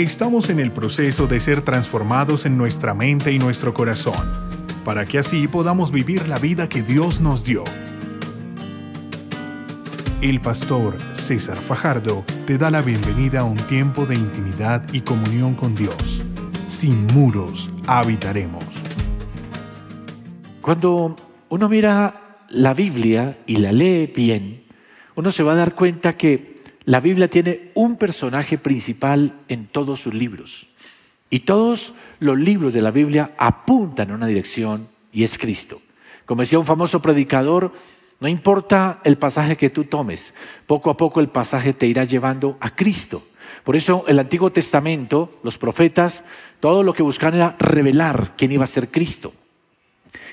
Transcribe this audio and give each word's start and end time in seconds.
Estamos 0.00 0.48
en 0.48 0.60
el 0.60 0.72
proceso 0.72 1.26
de 1.26 1.38
ser 1.40 1.60
transformados 1.60 2.46
en 2.46 2.56
nuestra 2.56 2.94
mente 2.94 3.32
y 3.32 3.38
nuestro 3.38 3.74
corazón, 3.74 4.14
para 4.82 5.04
que 5.04 5.18
así 5.18 5.46
podamos 5.46 5.92
vivir 5.92 6.26
la 6.26 6.38
vida 6.38 6.70
que 6.70 6.80
Dios 6.80 7.20
nos 7.20 7.44
dio. 7.44 7.64
El 10.22 10.40
pastor 10.40 10.96
César 11.12 11.58
Fajardo 11.58 12.24
te 12.46 12.56
da 12.56 12.70
la 12.70 12.80
bienvenida 12.80 13.40
a 13.40 13.44
un 13.44 13.58
tiempo 13.58 14.06
de 14.06 14.14
intimidad 14.14 14.82
y 14.90 15.02
comunión 15.02 15.52
con 15.52 15.74
Dios. 15.74 16.22
Sin 16.66 17.06
muros 17.08 17.68
habitaremos. 17.86 18.64
Cuando 20.62 21.14
uno 21.50 21.68
mira 21.68 22.38
la 22.48 22.72
Biblia 22.72 23.36
y 23.46 23.56
la 23.56 23.70
lee 23.70 24.10
bien, 24.16 24.62
uno 25.14 25.30
se 25.30 25.42
va 25.42 25.52
a 25.52 25.56
dar 25.56 25.74
cuenta 25.74 26.16
que 26.16 26.49
la 26.90 26.98
Biblia 26.98 27.30
tiene 27.30 27.70
un 27.74 27.94
personaje 27.94 28.58
principal 28.58 29.32
en 29.46 29.68
todos 29.68 30.00
sus 30.00 30.12
libros. 30.12 30.66
Y 31.30 31.40
todos 31.40 31.92
los 32.18 32.36
libros 32.36 32.74
de 32.74 32.82
la 32.82 32.90
Biblia 32.90 33.30
apuntan 33.38 34.10
a 34.10 34.14
una 34.14 34.26
dirección 34.26 34.88
y 35.12 35.22
es 35.22 35.38
Cristo. 35.38 35.80
Como 36.26 36.42
decía 36.42 36.58
un 36.58 36.66
famoso 36.66 37.00
predicador, 37.00 37.72
no 38.18 38.26
importa 38.26 38.98
el 39.04 39.18
pasaje 39.18 39.56
que 39.56 39.70
tú 39.70 39.84
tomes, 39.84 40.34
poco 40.66 40.90
a 40.90 40.96
poco 40.96 41.20
el 41.20 41.28
pasaje 41.28 41.74
te 41.74 41.86
irá 41.86 42.02
llevando 42.02 42.56
a 42.58 42.74
Cristo. 42.74 43.22
Por 43.62 43.76
eso 43.76 44.04
el 44.08 44.18
Antiguo 44.18 44.50
Testamento, 44.50 45.38
los 45.44 45.58
profetas, 45.58 46.24
todo 46.58 46.82
lo 46.82 46.92
que 46.92 47.04
buscaban 47.04 47.36
era 47.36 47.56
revelar 47.60 48.34
quién 48.36 48.50
iba 48.50 48.64
a 48.64 48.66
ser 48.66 48.88
Cristo. 48.88 49.32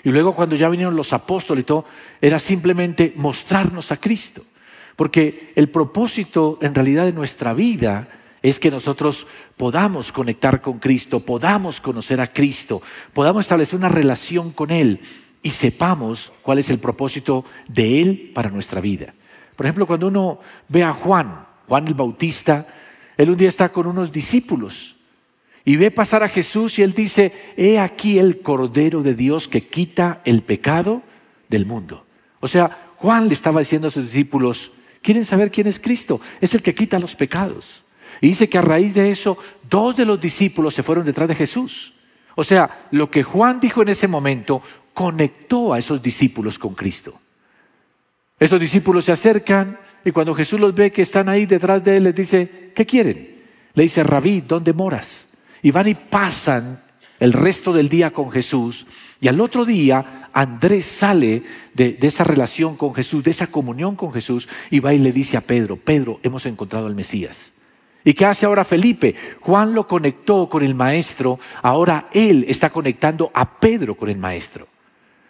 Y 0.04 0.10
luego 0.10 0.34
cuando 0.34 0.56
ya 0.56 0.70
vinieron 0.70 0.96
los 0.96 1.14
apóstoles 1.14 1.62
y 1.62 1.66
todo, 1.66 1.86
era 2.20 2.40
simplemente 2.40 3.14
mostrarnos 3.16 3.92
a 3.92 3.98
Cristo. 3.98 4.42
Porque 4.98 5.54
el 5.56 5.70
propósito 5.70 6.58
en 6.62 6.76
realidad 6.76 7.06
de 7.06 7.14
nuestra 7.14 7.54
vida 7.54 8.10
es 8.42 8.60
que 8.60 8.72
nosotros 8.72 9.28
podamos 9.56 10.12
conectar 10.12 10.62
con 10.62 10.80
Cristo, 10.80 11.22
podamos 11.22 11.80
conocer 11.80 12.20
a 12.20 12.34
Cristo, 12.34 12.82
podamos 13.14 13.46
establecer 13.46 13.80
una 13.80 13.90
relación 13.90 14.52
con 14.52 14.72
Él 14.72 15.00
y 15.42 15.52
sepamos 15.52 16.34
cuál 16.42 16.58
es 16.58 16.70
el 16.70 16.80
propósito 16.80 17.46
de 17.68 18.02
Él 18.02 18.32
para 18.34 18.50
nuestra 18.50 18.82
vida. 18.82 19.14
Por 19.56 19.66
ejemplo, 19.66 19.88
cuando 19.88 20.08
uno 20.08 20.40
ve 20.68 20.84
a 20.84 20.94
Juan, 20.94 21.46
Juan 21.68 21.88
el 21.88 21.94
Bautista, 21.94 22.68
él 23.18 23.30
un 23.30 23.38
día 23.38 23.50
está 23.50 23.70
con 23.70 23.88
unos 23.88 24.12
discípulos 24.12 24.96
y 25.66 25.76
ve 25.76 25.92
pasar 25.92 26.24
a 26.24 26.30
Jesús 26.30 26.80
y 26.80 26.84
él 26.84 26.94
dice, 26.94 27.54
he 27.58 27.78
aquí 27.78 28.20
el 28.20 28.42
Cordero 28.42 29.04
de 29.04 29.14
Dios 29.14 29.48
que 29.48 29.68
quita 29.68 30.22
el 30.26 30.42
pecado 30.44 31.04
del 31.50 31.66
mundo. 31.66 32.06
O 32.40 32.48
sea, 32.48 32.94
Juan 32.98 33.28
le 33.28 33.34
estaba 33.34 33.60
diciendo 33.60 33.90
a 33.90 33.92
sus 33.92 34.06
discípulos, 34.06 34.72
Quieren 35.08 35.24
saber 35.24 35.52
quién 35.52 35.68
es 35.68 35.80
Cristo. 35.80 36.20
Es 36.42 36.54
el 36.54 36.62
que 36.62 36.76
quita 36.76 37.00
los 37.00 37.16
pecados. 37.16 37.82
Y 38.20 38.28
dice 38.28 38.50
que 38.50 38.58
a 38.58 38.62
raíz 38.62 38.94
de 38.94 39.10
eso, 39.10 39.38
dos 39.70 39.96
de 39.96 40.04
los 40.04 40.20
discípulos 40.20 40.74
se 40.74 40.84
fueron 40.84 41.06
detrás 41.06 41.30
de 41.30 41.36
Jesús. 41.36 41.94
O 42.36 42.44
sea, 42.44 42.88
lo 42.92 43.10
que 43.10 43.24
Juan 43.24 43.62
dijo 43.62 43.82
en 43.82 43.88
ese 43.88 44.10
momento 44.10 44.62
conectó 44.94 45.72
a 45.72 45.80
esos 45.80 46.02
discípulos 46.02 46.60
con 46.60 46.76
Cristo. 46.76 47.18
Esos 48.38 48.60
discípulos 48.60 49.06
se 49.06 49.14
acercan 49.14 49.80
y 50.04 50.12
cuando 50.12 50.36
Jesús 50.36 50.60
los 50.60 50.76
ve 50.76 50.92
que 50.92 51.04
están 51.04 51.30
ahí 51.30 51.46
detrás 51.46 51.82
de 51.86 51.96
él, 51.96 52.04
les 52.04 52.16
dice, 52.16 52.74
¿qué 52.76 52.86
quieren? 52.86 53.46
Le 53.76 53.84
dice, 53.84 54.04
Rabí, 54.04 54.42
¿dónde 54.42 54.74
moras? 54.74 55.28
Y 55.62 55.72
van 55.72 55.88
y 55.88 55.96
pasan 55.96 56.84
el 57.20 57.34
resto 57.34 57.74
del 57.74 57.90
día 57.90 58.12
con 58.12 58.32
Jesús. 58.32 58.86
Y 59.20 59.28
al 59.28 59.42
otro 59.42 59.66
día 59.66 60.30
Andrés 60.34 60.86
sale 60.86 61.44
de, 61.74 61.98
esa 62.02 62.24
relación 62.24 62.76
con 62.76 62.94
Jesús, 62.94 63.24
de 63.24 63.32
esa 63.32 63.48
comunión 63.48 63.96
con 63.96 64.12
Jesús, 64.12 64.48
y 64.70 64.80
va 64.80 64.94
y 64.94 65.00
le 65.00 65.12
dice 65.12 65.38
a 65.38 65.42
Pedro, 65.42 65.78
Pedro, 65.78 66.20
hemos 66.24 66.46
encontrado 66.46 66.88
al 66.88 66.96
Mesías. 66.96 67.54
¿Y 68.04 68.14
qué 68.14 68.26
hace 68.26 68.46
ahora 68.46 68.64
Felipe? 68.64 69.16
Juan 69.42 69.74
lo 69.74 69.88
conectó 69.88 70.48
con 70.48 70.64
el 70.64 70.76
maestro, 70.76 71.40
ahora 71.62 72.08
él 72.14 72.46
está 72.48 72.70
conectando 72.70 73.32
a 73.34 73.60
Pedro 73.60 73.96
con 73.96 74.10
el 74.10 74.18
maestro. 74.18 74.68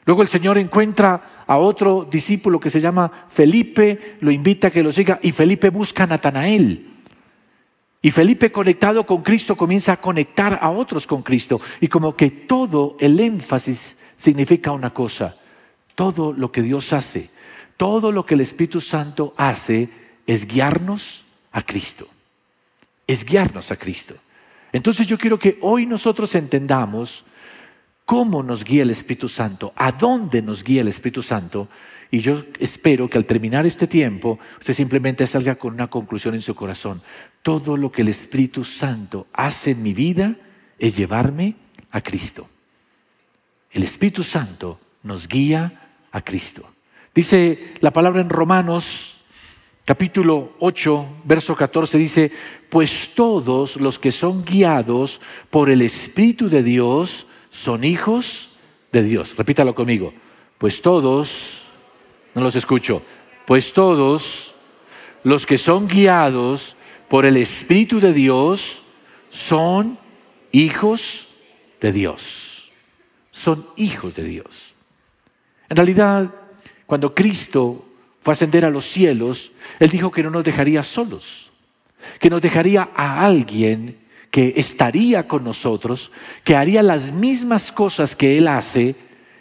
Luego 0.05 0.21
el 0.21 0.27
Señor 0.27 0.57
encuentra 0.57 1.43
a 1.47 1.57
otro 1.57 2.07
discípulo 2.09 2.59
que 2.59 2.69
se 2.69 2.81
llama 2.81 3.27
Felipe, 3.29 4.17
lo 4.21 4.31
invita 4.31 4.67
a 4.67 4.71
que 4.71 4.83
lo 4.83 4.91
siga 4.91 5.19
y 5.21 5.31
Felipe 5.31 5.69
busca 5.69 6.03
a 6.03 6.07
Natanael. 6.07 6.96
Y 8.01 8.11
Felipe 8.11 8.51
conectado 8.51 9.05
con 9.05 9.21
Cristo 9.21 9.55
comienza 9.55 9.93
a 9.93 9.97
conectar 9.97 10.59
a 10.61 10.69
otros 10.69 11.07
con 11.07 11.23
Cristo. 11.23 11.59
Y 11.81 11.87
como 11.87 12.15
que 12.15 12.29
todo 12.29 12.95
el 12.99 13.19
énfasis 13.19 13.95
significa 14.15 14.71
una 14.71 14.93
cosa. 14.93 15.35
Todo 15.95 16.31
lo 16.31 16.51
que 16.51 16.61
Dios 16.61 16.93
hace, 16.93 17.29
todo 17.75 18.11
lo 18.11 18.25
que 18.25 18.35
el 18.35 18.41
Espíritu 18.41 18.81
Santo 18.81 19.33
hace 19.35 19.89
es 20.27 20.47
guiarnos 20.47 21.23
a 21.51 21.63
Cristo. 21.63 22.07
Es 23.07 23.25
guiarnos 23.25 23.71
a 23.71 23.77
Cristo. 23.77 24.15
Entonces 24.71 25.07
yo 25.07 25.17
quiero 25.17 25.39
que 25.39 25.57
hoy 25.61 25.85
nosotros 25.85 26.35
entendamos 26.35 27.23
cómo 28.07 28.41
nos 28.41 28.63
guía 28.63 28.83
el 28.83 28.89
Espíritu 28.89 29.27
Santo, 29.27 29.73
a 29.75 29.91
dónde 29.91 30.41
nos 30.41 30.63
guía 30.63 30.79
el 30.79 30.87
Espíritu 30.87 31.21
Santo. 31.21 31.67
Y 32.09 32.19
yo 32.19 32.45
espero 32.57 33.09
que 33.09 33.17
al 33.17 33.25
terminar 33.25 33.65
este 33.65 33.85
tiempo 33.85 34.39
usted 34.61 34.73
simplemente 34.73 35.27
salga 35.27 35.55
con 35.55 35.73
una 35.73 35.87
conclusión 35.87 36.33
en 36.33 36.41
su 36.41 36.55
corazón 36.55 37.01
todo 37.43 37.75
lo 37.75 37.91
que 37.91 38.03
el 38.03 38.07
Espíritu 38.07 38.63
Santo 38.63 39.27
hace 39.33 39.71
en 39.71 39.83
mi 39.83 39.93
vida 39.93 40.37
es 40.79 40.95
llevarme 40.95 41.55
a 41.91 41.99
Cristo. 41.99 42.47
El 43.71 43.83
Espíritu 43.83 44.23
Santo 44.23 44.79
nos 45.03 45.27
guía 45.27 45.89
a 46.09 46.21
Cristo. 46.21 46.65
Dice 47.13 47.73
la 47.81 47.91
palabra 47.91 48.21
en 48.21 48.29
Romanos 48.29 49.17
capítulo 49.83 50.53
8, 50.59 51.23
verso 51.25 51.57
14, 51.57 51.97
dice, 51.97 52.31
pues 52.69 53.11
todos 53.13 53.75
los 53.75 53.99
que 53.99 54.13
son 54.13 54.45
guiados 54.45 55.19
por 55.49 55.69
el 55.69 55.81
Espíritu 55.81 56.47
de 56.47 56.63
Dios 56.63 57.27
son 57.57 57.83
hijos 57.83 58.49
de 58.91 59.01
Dios. 59.01 59.35
Repítalo 59.35 59.73
conmigo. 59.73 60.13
Pues 60.59 60.81
todos, 60.81 61.61
no 62.35 62.41
los 62.41 62.55
escucho, 62.55 63.01
pues 63.45 63.73
todos 63.73 64.53
los 65.23 65.45
que 65.45 65.57
son 65.57 65.87
guiados 65.87 66.75
por 67.09 67.25
el 67.25 67.35
Espíritu 67.37 67.99
de 67.99 68.13
Dios 68.13 68.83
son 69.31 69.97
hijos 70.51 71.27
de 71.81 71.91
Dios. 71.91 72.71
Son 73.31 73.67
hijos 73.75 74.15
de 74.15 74.23
Dios. 74.23 74.73
En 75.69 75.77
realidad, 75.77 76.33
cuando 76.85 77.13
Cristo 77.13 77.85
fue 78.21 78.31
a 78.31 78.33
ascender 78.33 78.65
a 78.65 78.69
los 78.69 78.85
cielos, 78.85 79.51
Él 79.79 79.89
dijo 79.89 80.11
que 80.11 80.23
no 80.23 80.29
nos 80.29 80.43
dejaría 80.43 80.83
solos, 80.83 81.51
que 82.19 82.29
nos 82.29 82.41
dejaría 82.41 82.89
a 82.95 83.25
alguien 83.25 83.97
que 84.31 84.53
estaría 84.57 85.27
con 85.27 85.43
nosotros, 85.43 86.11
que 86.43 86.55
haría 86.55 86.83
las 86.83 87.13
mismas 87.13 87.71
cosas 87.71 88.15
que 88.15 88.37
Él 88.37 88.47
hace 88.47 88.95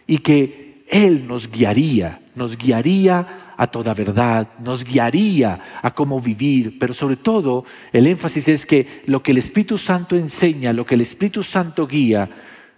y 0.07 0.19
que 0.19 0.85
Él 0.89 1.27
nos 1.27 1.51
guiaría, 1.51 2.21
nos 2.35 2.57
guiaría 2.57 3.53
a 3.57 3.67
toda 3.67 3.95
verdad, 3.95 4.49
nos 4.61 4.85
guiaría 4.85 5.79
a 5.83 5.95
cómo 5.95 6.21
vivir, 6.21 6.79
pero 6.79 6.95
sobre 6.95 7.17
todo 7.17 7.65
el 7.93 8.07
énfasis 8.07 8.49
es 8.49 8.67
que 8.67 9.03
lo 9.07 9.23
que 9.23 9.33
el 9.33 9.39
Espíritu 9.39 9.79
Santo 9.79 10.17
enseña, 10.17 10.73
lo 10.73 10.85
que 10.85 10.95
el 10.95 11.01
Espíritu 11.01 11.43
Santo 11.43 11.87
guía, 11.87 12.29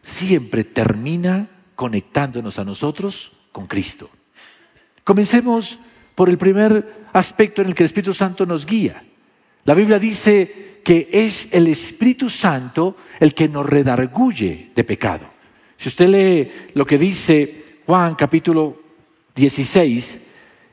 siempre 0.03 0.65
termina 0.65 1.49
conectándonos 1.75 2.59
a 2.59 2.65
nosotros 2.65 3.33
con 3.53 3.67
Cristo. 3.67 4.09
Comencemos 5.05 5.79
por 6.15 6.29
el 6.29 6.39
primer 6.39 7.07
aspecto 7.13 7.63
en 7.63 7.69
el 7.69 7.75
que 7.75 7.83
el 7.83 7.87
Espíritu 7.87 8.15
Santo 8.15 8.47
nos 8.47 8.65
guía. 8.65 9.03
La 9.69 9.75
Biblia 9.75 9.99
dice 9.99 10.81
que 10.83 11.11
es 11.13 11.49
el 11.51 11.67
Espíritu 11.67 12.31
Santo 12.31 12.97
el 13.21 13.35
que 13.35 13.51
nos 13.51 13.67
redarguye 13.67 14.71
de 14.75 14.83
pecado. 14.83 15.27
Si 15.77 15.91
usted 15.91 16.09
lee 16.09 16.71
lo 16.73 16.87
que 16.87 16.97
dice 16.97 17.83
Juan 17.85 18.15
capítulo 18.15 18.81
16, 19.35 20.21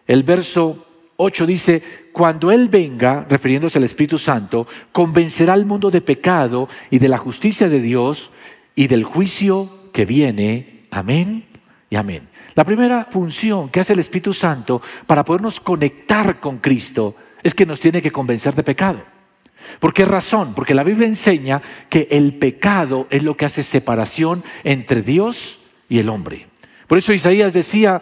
el 0.08 0.24
verso 0.24 0.86
8 1.18 1.46
dice, 1.46 1.84
cuando 2.14 2.54
Él 2.54 2.70
venga, 2.70 3.26
refiriéndose 3.30 3.80
al 3.80 3.84
Espíritu 3.84 4.18
Santo, 4.18 4.66
convencerá 4.94 5.52
al 5.52 5.66
mundo 5.66 5.92
de 5.92 6.00
pecado 6.00 6.70
y 6.90 6.98
de 6.98 7.10
la 7.10 7.18
justicia 7.18 7.68
de 7.68 7.82
Dios 7.82 8.32
y 8.76 8.88
del 8.88 9.04
juicio 9.04 9.92
que 9.92 10.06
viene. 10.06 10.84
Amén 10.90 11.44
y 11.90 11.98
amén. 11.98 12.30
La 12.54 12.64
primera 12.64 13.04
función 13.12 13.68
que 13.68 13.82
hace 13.82 13.92
el 13.92 14.00
Espíritu 14.00 14.34
Santo 14.34 14.82
para 15.06 15.26
podernos 15.26 15.60
conectar 15.60 16.40
con 16.40 16.60
Cristo 16.60 17.18
es 17.46 17.54
que 17.54 17.68
nos 17.68 17.80
tiene 17.80 18.02
que 18.02 18.12
convencer 18.12 18.56
de 18.56 18.64
pecado. 18.64 19.04
¿Por 19.80 19.94
qué 19.94 20.04
razón? 20.04 20.56
Porque 20.56 20.74
la 20.74 20.84
Biblia 20.84 21.08
enseña 21.08 21.62
que 21.90 22.08
el 22.10 22.34
pecado 22.34 23.06
es 23.12 23.22
lo 23.22 23.38
que 23.38 23.46
hace 23.46 23.62
separación 23.62 24.44
entre 24.64 25.04
Dios 25.04 25.60
y 25.88 26.00
el 26.00 26.10
hombre. 26.10 26.48
Por 26.88 26.98
eso 26.98 27.14
Isaías 27.14 27.54
decía, 27.54 28.02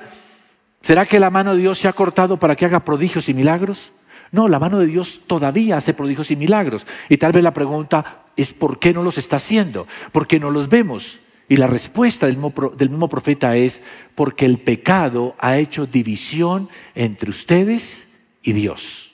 ¿Será 0.81 1.05
que 1.05 1.19
la 1.19 1.29
mano 1.29 1.55
de 1.55 1.61
Dios 1.61 1.79
se 1.79 1.89
ha 1.89 1.93
cortado 1.93 2.37
para 2.37 2.55
que 2.55 2.65
haga 2.65 2.85
prodigios 2.85 3.27
y 3.27 3.33
milagros? 3.33 3.91
No, 4.31 4.47
la 4.47 4.59
mano 4.59 4.79
de 4.79 4.87
Dios 4.87 5.21
todavía 5.27 5.75
hace 5.75 5.93
prodigios 5.93 6.31
y 6.31 6.37
milagros. 6.37 6.85
Y 7.09 7.17
tal 7.17 7.33
vez 7.33 7.43
la 7.43 7.53
pregunta 7.53 8.23
es 8.37 8.53
¿por 8.53 8.79
qué 8.79 8.93
no 8.93 9.03
los 9.03 9.17
está 9.17 9.37
haciendo? 9.37 9.87
¿Por 10.13 10.25
qué 10.25 10.39
no 10.39 10.51
los 10.51 10.69
vemos? 10.69 11.19
Y 11.49 11.57
la 11.57 11.67
respuesta 11.67 12.27
del 12.27 12.37
mismo, 12.37 13.09
profeta 13.09 13.57
es 13.57 13.81
porque 14.15 14.45
el 14.45 14.59
pecado 14.59 15.35
ha 15.37 15.57
hecho 15.57 15.85
división 15.85 16.69
entre 16.95 17.29
ustedes 17.29 18.19
y 18.41 18.53
Dios. 18.53 19.12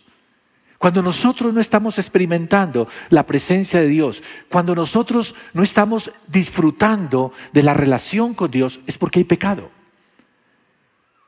Cuando 0.79 1.03
nosotros 1.03 1.53
no 1.53 1.59
estamos 1.59 1.99
experimentando 1.99 2.87
la 3.09 3.25
presencia 3.25 3.81
de 3.81 3.89
Dios, 3.89 4.23
cuando 4.49 4.73
nosotros 4.73 5.35
no 5.53 5.61
estamos 5.61 6.09
disfrutando 6.25 7.33
de 7.51 7.63
la 7.63 7.73
relación 7.73 8.33
con 8.33 8.49
Dios, 8.49 8.79
es 8.87 8.97
porque 8.97 9.19
hay 9.19 9.25
pecado. 9.25 9.69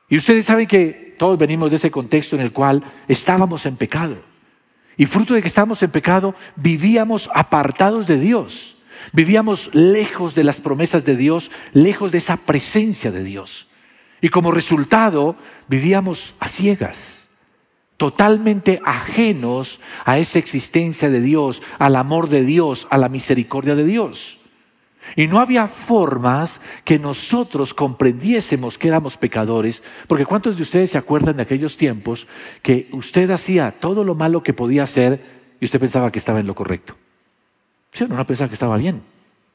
Y 0.08 0.16
ustedes 0.16 0.46
saben 0.46 0.66
que 0.66 1.14
todos 1.18 1.38
venimos 1.38 1.68
de 1.68 1.76
ese 1.76 1.90
contexto 1.90 2.34
en 2.34 2.40
el 2.40 2.52
cual 2.52 2.82
estábamos 3.08 3.66
en 3.66 3.76
pecado. 3.76 4.22
Y 4.96 5.04
fruto 5.04 5.34
de 5.34 5.42
que 5.42 5.48
estábamos 5.48 5.82
en 5.82 5.90
pecado, 5.90 6.34
vivíamos 6.56 7.28
apartados 7.34 8.06
de 8.06 8.18
Dios. 8.18 8.76
Vivíamos 9.12 9.68
lejos 9.74 10.34
de 10.34 10.44
las 10.44 10.62
promesas 10.62 11.04
de 11.04 11.14
Dios, 11.14 11.50
lejos 11.74 12.10
de 12.10 12.18
esa 12.18 12.38
presencia 12.38 13.10
de 13.10 13.22
Dios. 13.22 13.68
Y 14.22 14.30
como 14.30 14.50
resultado, 14.50 15.36
vivíamos 15.68 16.34
a 16.40 16.48
ciegas 16.48 17.21
totalmente 18.02 18.80
ajenos 18.84 19.78
a 20.04 20.18
esa 20.18 20.40
existencia 20.40 21.08
de 21.08 21.20
Dios, 21.20 21.62
al 21.78 21.94
amor 21.94 22.28
de 22.28 22.42
Dios, 22.42 22.88
a 22.90 22.98
la 22.98 23.08
misericordia 23.08 23.76
de 23.76 23.84
Dios. 23.84 24.38
Y 25.14 25.28
no 25.28 25.38
había 25.38 25.68
formas 25.68 26.60
que 26.84 26.98
nosotros 26.98 27.72
comprendiésemos 27.72 28.76
que 28.76 28.88
éramos 28.88 29.16
pecadores, 29.16 29.84
porque 30.08 30.26
¿cuántos 30.26 30.56
de 30.56 30.64
ustedes 30.64 30.90
se 30.90 30.98
acuerdan 30.98 31.36
de 31.36 31.44
aquellos 31.44 31.76
tiempos 31.76 32.26
que 32.60 32.88
usted 32.90 33.30
hacía 33.30 33.70
todo 33.70 34.02
lo 34.02 34.16
malo 34.16 34.42
que 34.42 34.52
podía 34.52 34.82
hacer 34.82 35.24
y 35.60 35.64
usted 35.64 35.78
pensaba 35.78 36.10
que 36.10 36.18
estaba 36.18 36.40
en 36.40 36.48
lo 36.48 36.56
correcto? 36.56 36.96
¿Sí 37.92 38.04
no? 38.08 38.16
No 38.16 38.26
pensaba 38.26 38.48
que 38.48 38.54
estaba 38.54 38.78
bien. 38.78 39.00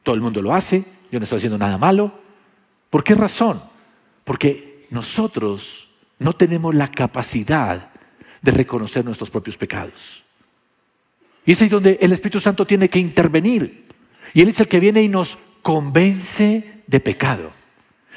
Todo 0.03 0.15
el 0.15 0.21
mundo 0.21 0.41
lo 0.41 0.53
hace, 0.53 0.85
yo 1.11 1.19
no 1.19 1.25
estoy 1.25 1.39
haciendo 1.39 1.57
nada 1.57 1.77
malo. 1.77 2.13
¿Por 2.89 3.03
qué 3.03 3.13
razón? 3.13 3.61
Porque 4.23 4.87
nosotros 4.89 5.89
no 6.17 6.31
tenemos 6.31 6.73
la 6.73 6.89
capacidad 6.91 7.89
de 8.47 8.53
reconocer 8.53 9.03
nuestros 9.03 9.29
propios 9.29 9.57
pecados. 9.57 10.23
Y 11.45 11.51
es 11.51 11.61
ahí 11.61 11.67
donde 11.67 11.97
el 11.99 12.13
Espíritu 12.13 12.39
Santo 12.39 12.65
tiene 12.65 12.89
que 12.89 12.97
intervenir. 12.97 13.83
Y 14.33 14.39
Él 14.39 14.47
es 14.47 14.59
el 14.61 14.69
que 14.69 14.79
viene 14.79 15.03
y 15.03 15.09
nos 15.09 15.37
convence 15.61 16.81
de 16.87 16.99
pecado. 17.01 17.51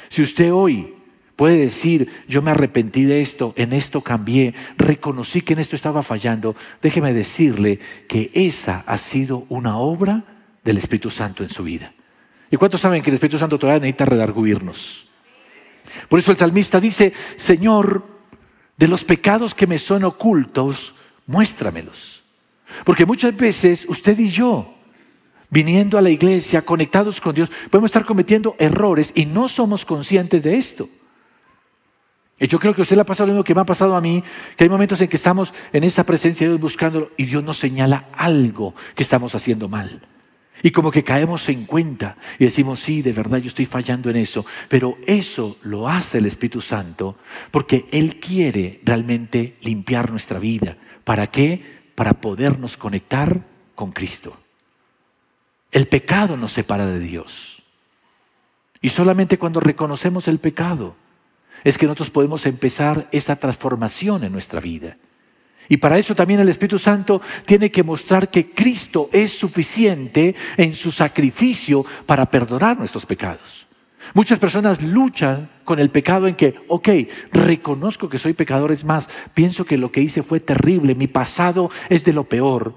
Si 0.07 0.21
usted 0.21 0.53
hoy 0.53 0.93
puede 1.35 1.57
decir, 1.57 2.09
yo 2.29 2.41
me 2.41 2.51
arrepentí 2.51 3.03
de 3.03 3.21
esto, 3.21 3.53
en 3.57 3.73
esto 3.73 3.99
cambié, 3.99 4.53
reconocí 4.77 5.41
que 5.41 5.51
en 5.51 5.59
esto 5.59 5.75
estaba 5.75 6.01
fallando, 6.01 6.55
déjeme 6.81 7.13
decirle 7.13 7.79
que 8.07 8.31
esa 8.33 8.85
ha 8.87 8.97
sido 8.97 9.45
una 9.49 9.79
obra 9.79 10.23
del 10.63 10.77
Espíritu 10.77 11.09
Santo 11.09 11.43
en 11.43 11.49
su 11.49 11.63
vida. 11.63 11.91
¿Y 12.49 12.55
cuántos 12.55 12.79
saben 12.79 13.01
que 13.01 13.09
el 13.09 13.15
Espíritu 13.15 13.37
Santo 13.37 13.59
todavía 13.59 13.81
necesita 13.81 14.05
redarguirnos? 14.05 15.09
Por 16.07 16.19
eso 16.19 16.31
el 16.31 16.37
salmista 16.37 16.79
dice, 16.79 17.11
Señor, 17.35 18.20
de 18.81 18.87
los 18.87 19.03
pecados 19.03 19.53
que 19.53 19.67
me 19.67 19.77
son 19.77 20.03
ocultos, 20.03 20.95
muéstramelos. 21.27 22.23
Porque 22.83 23.05
muchas 23.05 23.37
veces 23.37 23.85
usted 23.87 24.17
y 24.17 24.31
yo, 24.31 24.73
viniendo 25.51 25.99
a 25.99 26.01
la 26.01 26.09
iglesia, 26.09 26.63
conectados 26.63 27.21
con 27.21 27.35
Dios, 27.35 27.51
podemos 27.69 27.89
estar 27.89 28.03
cometiendo 28.03 28.55
errores 28.57 29.11
y 29.13 29.27
no 29.27 29.47
somos 29.47 29.85
conscientes 29.85 30.41
de 30.41 30.57
esto. 30.57 30.89
Y 32.39 32.47
yo 32.47 32.57
creo 32.59 32.73
que 32.73 32.81
usted 32.81 32.95
le 32.95 33.03
ha 33.03 33.05
pasado 33.05 33.27
lo 33.27 33.33
mismo 33.33 33.43
que 33.43 33.53
me 33.53 33.61
ha 33.61 33.65
pasado 33.65 33.95
a 33.95 34.01
mí, 34.01 34.23
que 34.57 34.63
hay 34.63 34.69
momentos 34.69 34.99
en 34.99 35.09
que 35.09 35.17
estamos 35.17 35.53
en 35.71 35.83
esta 35.83 36.03
presencia 36.03 36.47
de 36.47 36.53
Dios 36.53 36.61
buscándolo 36.61 37.11
y 37.17 37.25
Dios 37.25 37.43
nos 37.43 37.59
señala 37.59 38.07
algo 38.13 38.73
que 38.95 39.03
estamos 39.03 39.35
haciendo 39.35 39.69
mal. 39.69 40.01
Y 40.63 40.71
como 40.71 40.91
que 40.91 41.03
caemos 41.03 41.47
en 41.49 41.65
cuenta 41.65 42.17
y 42.37 42.45
decimos, 42.45 42.79
sí, 42.79 43.01
de 43.01 43.13
verdad 43.13 43.39
yo 43.39 43.47
estoy 43.47 43.65
fallando 43.65 44.09
en 44.09 44.17
eso. 44.17 44.45
Pero 44.69 44.97
eso 45.07 45.57
lo 45.63 45.87
hace 45.87 46.19
el 46.19 46.25
Espíritu 46.25 46.61
Santo 46.61 47.17
porque 47.49 47.87
Él 47.91 48.19
quiere 48.19 48.81
realmente 48.83 49.57
limpiar 49.61 50.11
nuestra 50.11 50.39
vida. 50.39 50.77
¿Para 51.03 51.27
qué? 51.27 51.81
Para 51.95 52.13
podernos 52.13 52.77
conectar 52.77 53.41
con 53.75 53.91
Cristo. 53.91 54.37
El 55.71 55.87
pecado 55.87 56.37
nos 56.37 56.51
separa 56.51 56.85
de 56.85 56.99
Dios. 56.99 57.63
Y 58.81 58.89
solamente 58.89 59.37
cuando 59.37 59.59
reconocemos 59.59 60.27
el 60.27 60.39
pecado 60.39 60.95
es 61.63 61.77
que 61.77 61.85
nosotros 61.85 62.09
podemos 62.09 62.45
empezar 62.45 63.07
esa 63.11 63.35
transformación 63.35 64.23
en 64.23 64.31
nuestra 64.31 64.59
vida. 64.59 64.97
Y 65.69 65.77
para 65.77 65.97
eso 65.97 66.13
también 66.15 66.39
el 66.39 66.49
Espíritu 66.49 66.77
Santo 66.77 67.21
tiene 67.45 67.71
que 67.71 67.83
mostrar 67.83 68.29
que 68.29 68.51
Cristo 68.51 69.09
es 69.11 69.31
suficiente 69.31 70.35
en 70.57 70.75
su 70.75 70.91
sacrificio 70.91 71.85
para 72.05 72.29
perdonar 72.29 72.77
nuestros 72.77 73.05
pecados. 73.05 73.67
Muchas 74.13 74.39
personas 74.39 74.81
luchan 74.81 75.49
con 75.63 75.79
el 75.79 75.89
pecado 75.89 76.27
en 76.27 76.35
que, 76.35 76.55
ok, 76.67 76.89
reconozco 77.31 78.09
que 78.09 78.17
soy 78.17 78.33
pecador, 78.33 78.71
es 78.71 78.83
más, 78.83 79.09
pienso 79.33 79.63
que 79.63 79.77
lo 79.77 79.91
que 79.91 80.01
hice 80.01 80.23
fue 80.23 80.39
terrible, 80.39 80.95
mi 80.95 81.07
pasado 81.07 81.69
es 81.87 82.03
de 82.03 82.13
lo 82.13 82.25
peor. 82.25 82.75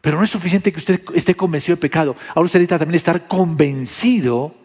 Pero 0.00 0.18
no 0.18 0.24
es 0.24 0.30
suficiente 0.30 0.72
que 0.72 0.78
usted 0.78 1.02
esté 1.14 1.36
convencido 1.36 1.76
de 1.76 1.82
pecado. 1.82 2.16
Ahora 2.30 2.46
usted 2.46 2.58
necesita 2.58 2.80
también 2.80 2.96
estar 2.96 3.28
convencido 3.28 4.56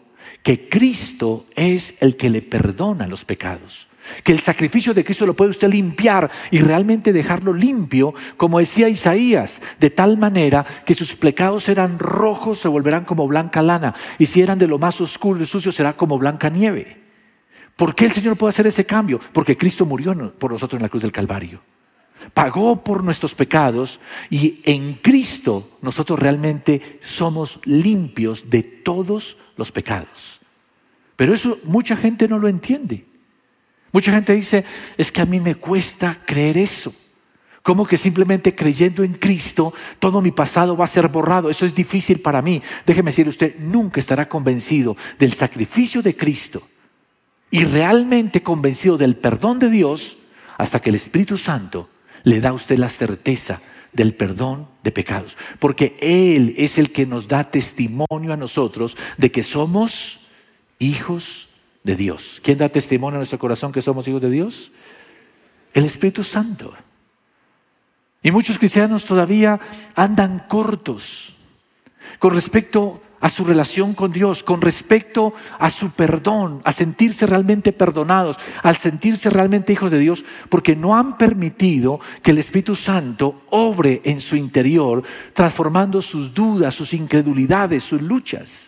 que 0.42 0.68
Cristo 0.68 1.46
es 1.54 1.94
el 2.00 2.16
que 2.16 2.30
le 2.30 2.42
perdona 2.42 3.06
los 3.06 3.24
pecados 3.24 3.87
que 4.22 4.32
el 4.32 4.40
sacrificio 4.40 4.94
de 4.94 5.04
Cristo 5.04 5.26
lo 5.26 5.34
puede 5.34 5.50
usted 5.50 5.68
limpiar 5.68 6.30
y 6.50 6.60
realmente 6.60 7.12
dejarlo 7.12 7.52
limpio, 7.52 8.14
como 8.36 8.58
decía 8.58 8.88
Isaías, 8.88 9.62
de 9.80 9.90
tal 9.90 10.18
manera 10.18 10.64
que 10.84 10.94
sus 10.94 11.14
pecados 11.14 11.68
eran 11.68 11.98
rojos, 11.98 12.58
se 12.58 12.68
volverán 12.68 13.04
como 13.04 13.26
blanca 13.28 13.62
lana, 13.62 13.94
y 14.18 14.26
si 14.26 14.40
eran 14.40 14.58
de 14.58 14.66
lo 14.66 14.78
más 14.78 15.00
oscuro 15.00 15.42
y 15.42 15.46
sucio, 15.46 15.72
será 15.72 15.94
como 15.94 16.18
blanca 16.18 16.50
nieve. 16.50 16.98
¿Por 17.76 17.94
qué 17.94 18.06
el 18.06 18.12
Señor 18.12 18.36
puede 18.36 18.50
hacer 18.50 18.66
ese 18.66 18.84
cambio? 18.84 19.20
Porque 19.32 19.56
Cristo 19.56 19.86
murió 19.86 20.34
por 20.36 20.50
nosotros 20.50 20.78
en 20.78 20.82
la 20.82 20.88
cruz 20.88 21.02
del 21.02 21.12
Calvario. 21.12 21.60
Pagó 22.34 22.82
por 22.82 23.04
nuestros 23.04 23.34
pecados 23.34 24.00
y 24.28 24.60
en 24.64 24.94
Cristo 24.94 25.78
nosotros 25.80 26.18
realmente 26.18 26.98
somos 27.00 27.60
limpios 27.64 28.50
de 28.50 28.64
todos 28.64 29.36
los 29.56 29.70
pecados. 29.70 30.40
Pero 31.14 31.32
eso 31.32 31.58
mucha 31.64 31.96
gente 31.96 32.26
no 32.26 32.38
lo 32.38 32.48
entiende. 32.48 33.06
Mucha 33.92 34.12
gente 34.12 34.34
dice, 34.34 34.64
es 34.96 35.10
que 35.10 35.20
a 35.20 35.26
mí 35.26 35.40
me 35.40 35.54
cuesta 35.54 36.18
creer 36.26 36.58
eso. 36.58 36.92
Como 37.62 37.86
que 37.86 37.96
simplemente 37.96 38.54
creyendo 38.54 39.02
en 39.02 39.14
Cristo, 39.14 39.74
todo 39.98 40.22
mi 40.22 40.30
pasado 40.30 40.76
va 40.76 40.84
a 40.84 40.88
ser 40.88 41.08
borrado. 41.08 41.50
Eso 41.50 41.66
es 41.66 41.74
difícil 41.74 42.20
para 42.20 42.40
mí. 42.40 42.62
Déjeme 42.86 43.10
decirle, 43.10 43.30
usted 43.30 43.58
nunca 43.58 44.00
estará 44.00 44.28
convencido 44.28 44.96
del 45.18 45.34
sacrificio 45.34 46.00
de 46.02 46.16
Cristo 46.16 46.62
y 47.50 47.64
realmente 47.64 48.42
convencido 48.42 48.96
del 48.96 49.16
perdón 49.16 49.58
de 49.58 49.70
Dios 49.70 50.16
hasta 50.56 50.80
que 50.80 50.90
el 50.90 50.96
Espíritu 50.96 51.36
Santo 51.36 51.88
le 52.24 52.40
da 52.40 52.50
a 52.50 52.54
usted 52.54 52.78
la 52.78 52.88
certeza 52.88 53.60
del 53.92 54.14
perdón 54.14 54.68
de 54.82 54.92
pecados. 54.92 55.36
Porque 55.58 55.96
Él 56.00 56.54
es 56.56 56.78
el 56.78 56.92
que 56.92 57.06
nos 57.06 57.28
da 57.28 57.50
testimonio 57.50 58.32
a 58.32 58.36
nosotros 58.36 58.96
de 59.16 59.30
que 59.30 59.42
somos 59.42 60.20
hijos 60.78 61.47
de 61.88 61.96
Dios. 61.96 62.38
¿Quién 62.44 62.58
da 62.58 62.68
testimonio 62.68 63.16
a 63.16 63.24
nuestro 63.24 63.38
corazón 63.38 63.72
que 63.72 63.80
somos 63.80 64.06
hijos 64.06 64.20
de 64.20 64.28
Dios? 64.28 64.70
El 65.72 65.86
Espíritu 65.86 66.22
Santo. 66.22 66.74
Y 68.22 68.30
muchos 68.30 68.58
cristianos 68.58 69.06
todavía 69.06 69.58
andan 69.94 70.44
cortos 70.48 71.34
con 72.18 72.34
respecto 72.34 73.00
a 73.20 73.30
su 73.30 73.42
relación 73.42 73.94
con 73.94 74.12
Dios, 74.12 74.42
con 74.42 74.60
respecto 74.60 75.32
a 75.58 75.70
su 75.70 75.88
perdón, 75.92 76.60
a 76.62 76.72
sentirse 76.72 77.26
realmente 77.26 77.72
perdonados, 77.72 78.36
al 78.62 78.76
sentirse 78.76 79.30
realmente 79.30 79.72
hijos 79.72 79.90
de 79.90 79.98
Dios, 79.98 80.26
porque 80.50 80.76
no 80.76 80.94
han 80.94 81.16
permitido 81.16 82.00
que 82.22 82.32
el 82.32 82.38
Espíritu 82.38 82.74
Santo 82.74 83.44
obre 83.48 84.02
en 84.04 84.20
su 84.20 84.36
interior, 84.36 85.02
transformando 85.32 86.02
sus 86.02 86.34
dudas, 86.34 86.74
sus 86.74 86.92
incredulidades, 86.92 87.82
sus 87.82 88.02
luchas. 88.02 88.67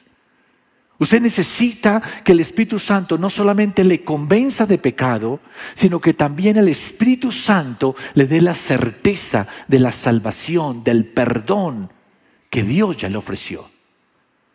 Usted 1.01 1.23
necesita 1.23 2.03
que 2.23 2.33
el 2.33 2.41
Espíritu 2.41 2.79
Santo 2.79 3.17
no 3.17 3.31
solamente 3.31 3.85
le 3.85 4.05
convenza 4.05 4.67
de 4.67 4.77
pecado, 4.77 5.41
sino 5.75 5.99
que 5.99 6.13
también 6.13 6.59
el 6.59 6.69
Espíritu 6.69 7.33
Santo 7.33 7.97
le 8.13 8.27
dé 8.27 8.43
la 8.43 8.55
certeza 8.55 9.47
de 9.67 9.79
la 9.79 9.93
salvación, 9.93 10.85
del 10.85 11.07
perdón 11.07 11.91
que 12.51 12.63
Dios 12.63 12.99
ya 12.99 13.09
le 13.09 13.17
ofreció. 13.17 13.71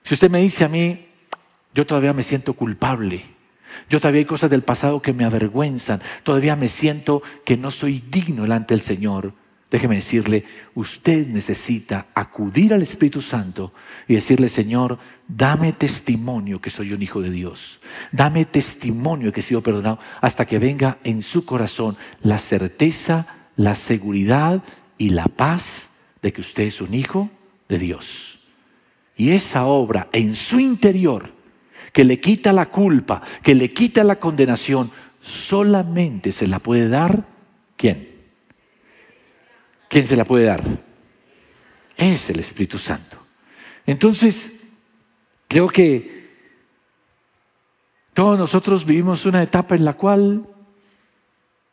Si 0.03 0.13
usted 0.13 0.29
me 0.29 0.39
dice 0.39 0.63
a 0.63 0.69
mí, 0.69 1.07
yo 1.73 1.87
todavía 1.87 2.13
me 2.13 2.21
siento 2.21 2.53
culpable, 2.53 3.25
yo 3.89 3.99
todavía 3.99 4.19
hay 4.19 4.25
cosas 4.25 4.51
del 4.51 4.61
pasado 4.61 5.01
que 5.01 5.13
me 5.13 5.25
avergüenzan, 5.25 5.99
todavía 6.21 6.55
me 6.55 6.69
siento 6.69 7.23
que 7.43 7.57
no 7.57 7.71
soy 7.71 8.03
digno 8.07 8.43
delante 8.43 8.75
del 8.75 8.81
Señor, 8.81 9.33
Déjeme 9.69 9.95
decirle, 9.95 10.45
usted 10.75 11.27
necesita 11.27 12.07
acudir 12.13 12.73
al 12.73 12.83
Espíritu 12.83 13.21
Santo 13.21 13.73
y 14.07 14.13
decirle, 14.13 14.47
Señor, 14.47 14.99
dame 15.27 15.73
testimonio 15.73 16.61
que 16.61 16.69
soy 16.69 16.93
un 16.93 17.01
hijo 17.01 17.21
de 17.21 17.31
Dios. 17.31 17.79
Dame 18.11 18.45
testimonio 18.45 19.31
que 19.33 19.39
he 19.39 19.43
sido 19.43 19.61
perdonado 19.61 19.99
hasta 20.21 20.45
que 20.45 20.59
venga 20.59 20.99
en 21.03 21.21
su 21.21 21.45
corazón 21.45 21.97
la 22.21 22.37
certeza, 22.37 23.49
la 23.55 23.75
seguridad 23.75 24.63
y 24.97 25.09
la 25.09 25.25
paz 25.25 25.89
de 26.21 26.31
que 26.31 26.41
usted 26.41 26.63
es 26.63 26.79
un 26.79 26.93
hijo 26.93 27.29
de 27.67 27.79
Dios. 27.79 28.39
Y 29.17 29.31
esa 29.31 29.65
obra 29.65 30.09
en 30.11 30.35
su 30.35 30.59
interior, 30.59 31.33
que 31.91 32.03
le 32.03 32.19
quita 32.19 32.53
la 32.53 32.67
culpa, 32.67 33.23
que 33.41 33.55
le 33.55 33.71
quita 33.71 34.03
la 34.03 34.19
condenación, 34.19 34.91
solamente 35.21 36.31
se 36.31 36.47
la 36.47 36.59
puede 36.59 36.87
dar 36.87 37.25
¿quién? 37.77 38.14
¿Quién 39.89 40.07
se 40.07 40.15
la 40.15 40.25
puede 40.25 40.45
dar? 40.45 40.63
Es 41.95 42.29
el 42.29 42.39
Espíritu 42.39 42.77
Santo. 42.77 43.17
Entonces, 43.85 44.63
creo 45.47 45.67
que 45.69 46.15
todos 48.13 48.39
nosotros 48.39 48.85
vivimos 48.85 49.25
una 49.25 49.43
etapa 49.43 49.75
en 49.75 49.85
la 49.85 49.93
cual 49.93 50.47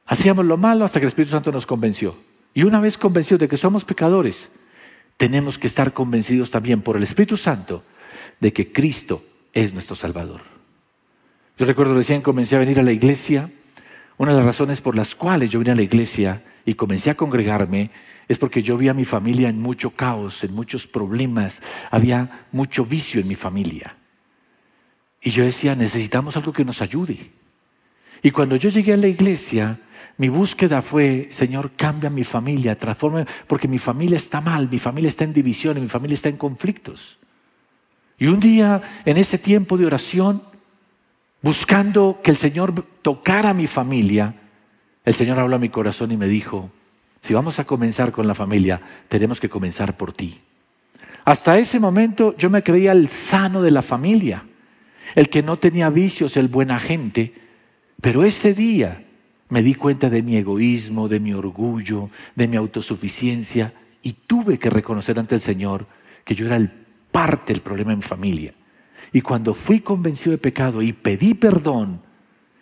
hacíamos 0.06 0.44
lo 0.44 0.56
malo 0.56 0.84
hasta 0.84 0.98
que 0.98 1.04
el 1.04 1.08
Espíritu 1.08 1.30
Santo 1.30 1.52
nos 1.52 1.66
convenció. 1.66 2.16
Y 2.54 2.64
una 2.64 2.80
vez 2.80 2.98
convencidos 2.98 3.40
de 3.40 3.48
que 3.48 3.56
somos 3.56 3.84
pecadores, 3.84 4.50
tenemos 5.16 5.58
que 5.58 5.66
estar 5.66 5.92
convencidos 5.92 6.50
también 6.50 6.82
por 6.82 6.96
el 6.96 7.02
Espíritu 7.02 7.36
Santo 7.36 7.82
de 8.40 8.52
que 8.52 8.72
Cristo 8.72 9.22
es 9.52 9.72
nuestro 9.72 9.94
Salvador. 9.94 10.42
Yo 11.58 11.66
recuerdo 11.66 11.94
recién 11.94 12.22
comencé 12.22 12.56
a 12.56 12.60
venir 12.60 12.80
a 12.80 12.82
la 12.82 12.92
iglesia, 12.92 13.50
una 14.18 14.32
de 14.32 14.38
las 14.38 14.46
razones 14.46 14.80
por 14.80 14.96
las 14.96 15.14
cuales 15.14 15.50
yo 15.50 15.60
vine 15.60 15.72
a 15.72 15.76
la 15.76 15.82
iglesia 15.82 16.42
y 16.64 16.74
comencé 16.74 17.10
a 17.10 17.14
congregarme 17.14 17.90
es 18.28 18.38
porque 18.38 18.62
yo 18.62 18.76
vi 18.76 18.88
a 18.88 18.94
mi 18.94 19.04
familia 19.04 19.48
en 19.48 19.60
mucho 19.60 19.90
caos, 19.90 20.42
en 20.44 20.54
muchos 20.54 20.86
problemas, 20.86 21.60
había 21.90 22.46
mucho 22.52 22.84
vicio 22.84 23.20
en 23.20 23.28
mi 23.28 23.34
familia. 23.34 23.96
Y 25.20 25.30
yo 25.30 25.44
decía, 25.44 25.74
necesitamos 25.74 26.36
algo 26.36 26.52
que 26.52 26.64
nos 26.64 26.82
ayude. 26.82 27.30
Y 28.22 28.30
cuando 28.30 28.56
yo 28.56 28.70
llegué 28.70 28.92
a 28.92 28.96
la 28.96 29.08
iglesia, 29.08 29.78
mi 30.18 30.28
búsqueda 30.28 30.82
fue, 30.82 31.28
Señor, 31.30 31.72
cambia 31.76 32.10
mi 32.10 32.24
familia, 32.24 32.78
transforma, 32.78 33.26
porque 33.46 33.68
mi 33.68 33.78
familia 33.78 34.16
está 34.16 34.40
mal, 34.40 34.68
mi 34.70 34.78
familia 34.78 35.08
está 35.08 35.24
en 35.24 35.32
división, 35.32 35.80
mi 35.80 35.88
familia 35.88 36.14
está 36.14 36.28
en 36.28 36.36
conflictos. 36.36 37.18
Y 38.18 38.26
un 38.26 38.40
día, 38.40 38.80
en 39.04 39.16
ese 39.16 39.38
tiempo 39.38 39.76
de 39.76 39.86
oración, 39.86 40.42
buscando 41.40 42.20
que 42.22 42.30
el 42.30 42.36
Señor 42.36 42.84
tocara 43.02 43.52
mi 43.52 43.66
familia, 43.66 44.34
el 45.04 45.14
Señor 45.14 45.38
habló 45.38 45.56
a 45.56 45.60
mi 45.60 45.68
corazón 45.68 46.12
y 46.12 46.16
me 46.16 46.28
dijo, 46.28 46.70
si 47.20 47.34
vamos 47.34 47.58
a 47.58 47.64
comenzar 47.64 48.12
con 48.12 48.26
la 48.26 48.34
familia, 48.34 48.80
tenemos 49.08 49.40
que 49.40 49.48
comenzar 49.48 49.96
por 49.96 50.12
ti. 50.12 50.40
Hasta 51.24 51.58
ese 51.58 51.78
momento 51.78 52.36
yo 52.36 52.50
me 52.50 52.62
creía 52.62 52.92
el 52.92 53.08
sano 53.08 53.62
de 53.62 53.70
la 53.70 53.82
familia, 53.82 54.44
el 55.14 55.28
que 55.28 55.42
no 55.42 55.58
tenía 55.58 55.88
vicios, 55.90 56.36
el 56.36 56.48
buen 56.48 56.70
agente, 56.70 57.34
pero 58.00 58.24
ese 58.24 58.54
día 58.54 59.04
me 59.48 59.62
di 59.62 59.74
cuenta 59.74 60.10
de 60.10 60.22
mi 60.22 60.36
egoísmo, 60.36 61.08
de 61.08 61.20
mi 61.20 61.32
orgullo, 61.32 62.10
de 62.34 62.48
mi 62.48 62.56
autosuficiencia 62.56 63.72
y 64.02 64.14
tuve 64.14 64.58
que 64.58 64.70
reconocer 64.70 65.18
ante 65.18 65.34
el 65.34 65.40
Señor 65.40 65.86
que 66.24 66.34
yo 66.34 66.46
era 66.46 66.56
el 66.56 66.70
parte 67.10 67.52
del 67.52 67.62
problema 67.62 67.92
en 67.92 67.98
mi 67.98 68.02
familia. 68.02 68.54
Y 69.12 69.20
cuando 69.20 69.54
fui 69.54 69.80
convencido 69.80 70.32
de 70.32 70.38
pecado 70.38 70.82
y 70.82 70.92
pedí 70.92 71.34
perdón 71.34 72.00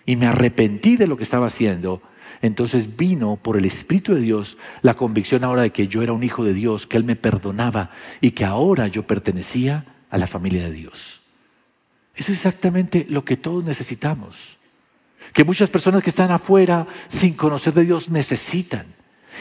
y 0.04 0.16
me 0.16 0.26
arrepentí 0.26 0.96
de 0.96 1.06
lo 1.06 1.16
que 1.16 1.22
estaba 1.22 1.46
haciendo, 1.46 2.02
entonces 2.42 2.96
vino 2.96 3.36
por 3.36 3.56
el 3.56 3.64
Espíritu 3.64 4.14
de 4.14 4.20
Dios 4.20 4.56
la 4.82 4.94
convicción 4.94 5.44
ahora 5.44 5.62
de 5.62 5.70
que 5.70 5.88
yo 5.88 6.02
era 6.02 6.12
un 6.12 6.22
hijo 6.22 6.44
de 6.44 6.54
Dios, 6.54 6.86
que 6.86 6.96
Él 6.96 7.04
me 7.04 7.16
perdonaba 7.16 7.90
y 8.20 8.30
que 8.30 8.44
ahora 8.44 8.88
yo 8.88 9.06
pertenecía 9.06 9.84
a 10.08 10.18
la 10.18 10.26
familia 10.26 10.64
de 10.64 10.72
Dios. 10.72 11.20
Eso 12.14 12.32
es 12.32 12.38
exactamente 12.38 13.06
lo 13.08 13.24
que 13.24 13.36
todos 13.36 13.64
necesitamos. 13.64 14.58
Que 15.32 15.44
muchas 15.44 15.70
personas 15.70 16.02
que 16.02 16.10
están 16.10 16.30
afuera 16.30 16.86
sin 17.08 17.34
conocer 17.34 17.72
de 17.74 17.84
Dios 17.84 18.10
necesitan. 18.10 18.86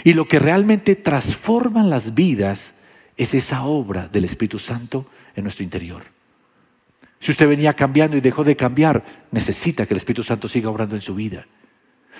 Y 0.03 0.13
lo 0.13 0.27
que 0.27 0.39
realmente 0.39 0.96
transforman 0.96 1.89
las 1.89 2.13
vidas 2.13 2.75
es 3.18 3.34
esa 3.34 3.63
obra 3.63 4.08
del 4.08 4.25
Espíritu 4.25 4.60
Santo 4.60 5.08
en 5.36 5.44
nuestro 5.44 5.63
interior. 5.63 6.03
Si 7.20 7.32
usted 7.32 7.50
venía 7.50 7.74
cambiando 7.74 8.15
y 8.15 8.22
dejó 8.22 8.44
de 8.44 8.56
cambiar, 8.56 9.03
necesita 9.32 9.86
que 9.86 9.94
el 9.94 9.98
Espíritu 9.98 10.24
Santo 10.24 10.48
siga 10.48 10.70
obrando 10.70 10.96
en 10.96 11.01
su 11.01 11.15
vida. 11.15 11.46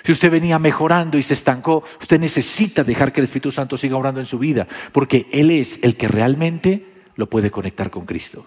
Si 0.04 0.12
usted 0.12 0.32
venía 0.32 0.60
mejorando 0.60 1.18
y 1.18 1.24
se 1.24 1.34
estancó, 1.34 1.84
usted 2.00 2.20
necesita 2.20 2.84
dejar 2.84 3.12
que 3.12 3.20
el 3.20 3.26
Espíritu 3.26 3.52
Santo 3.52 3.78
siga 3.78 3.98
obrando 3.98 4.20
en 4.20 4.26
su 4.26 4.40
vida, 4.40 4.68
porque 4.92 5.28
Él 5.32 5.52
es 5.52 5.80
el 5.82 5.96
que 5.96 6.08
realmente 6.08 6.86
lo 7.16 7.30
puede 7.30 7.52
conectar 7.52 7.90
con 7.90 8.06
Cristo. 8.06 8.46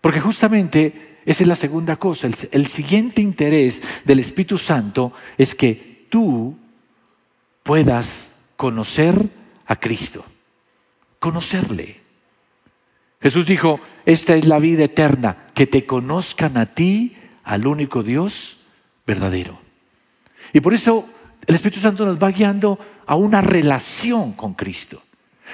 Porque 0.00 0.20
justamente 0.20 1.18
esa 1.24 1.42
es 1.42 1.48
la 1.48 1.56
segunda 1.56 1.96
cosa. 1.96 2.26
El, 2.26 2.34
el 2.52 2.66
siguiente 2.68 3.20
interés 3.20 3.82
del 4.04 4.18
Espíritu 4.20 4.58
Santo 4.58 5.12
es 5.38 5.54
que 5.54 6.06
tú 6.08 6.56
puedas 7.62 8.34
conocer 8.56 9.28
a 9.66 9.76
Cristo, 9.76 10.24
conocerle. 11.18 12.00
Jesús 13.20 13.46
dijo, 13.46 13.80
esta 14.04 14.36
es 14.36 14.46
la 14.46 14.58
vida 14.58 14.84
eterna, 14.84 15.46
que 15.54 15.66
te 15.66 15.86
conozcan 15.86 16.58
a 16.58 16.74
ti, 16.74 17.16
al 17.42 17.66
único 17.66 18.02
Dios 18.02 18.58
verdadero. 19.06 19.63
Y 20.54 20.60
por 20.60 20.72
eso 20.72 21.06
el 21.46 21.54
Espíritu 21.54 21.80
Santo 21.80 22.06
nos 22.06 22.18
va 22.18 22.30
guiando 22.30 22.78
a 23.04 23.16
una 23.16 23.42
relación 23.42 24.32
con 24.32 24.54
Cristo. 24.54 25.02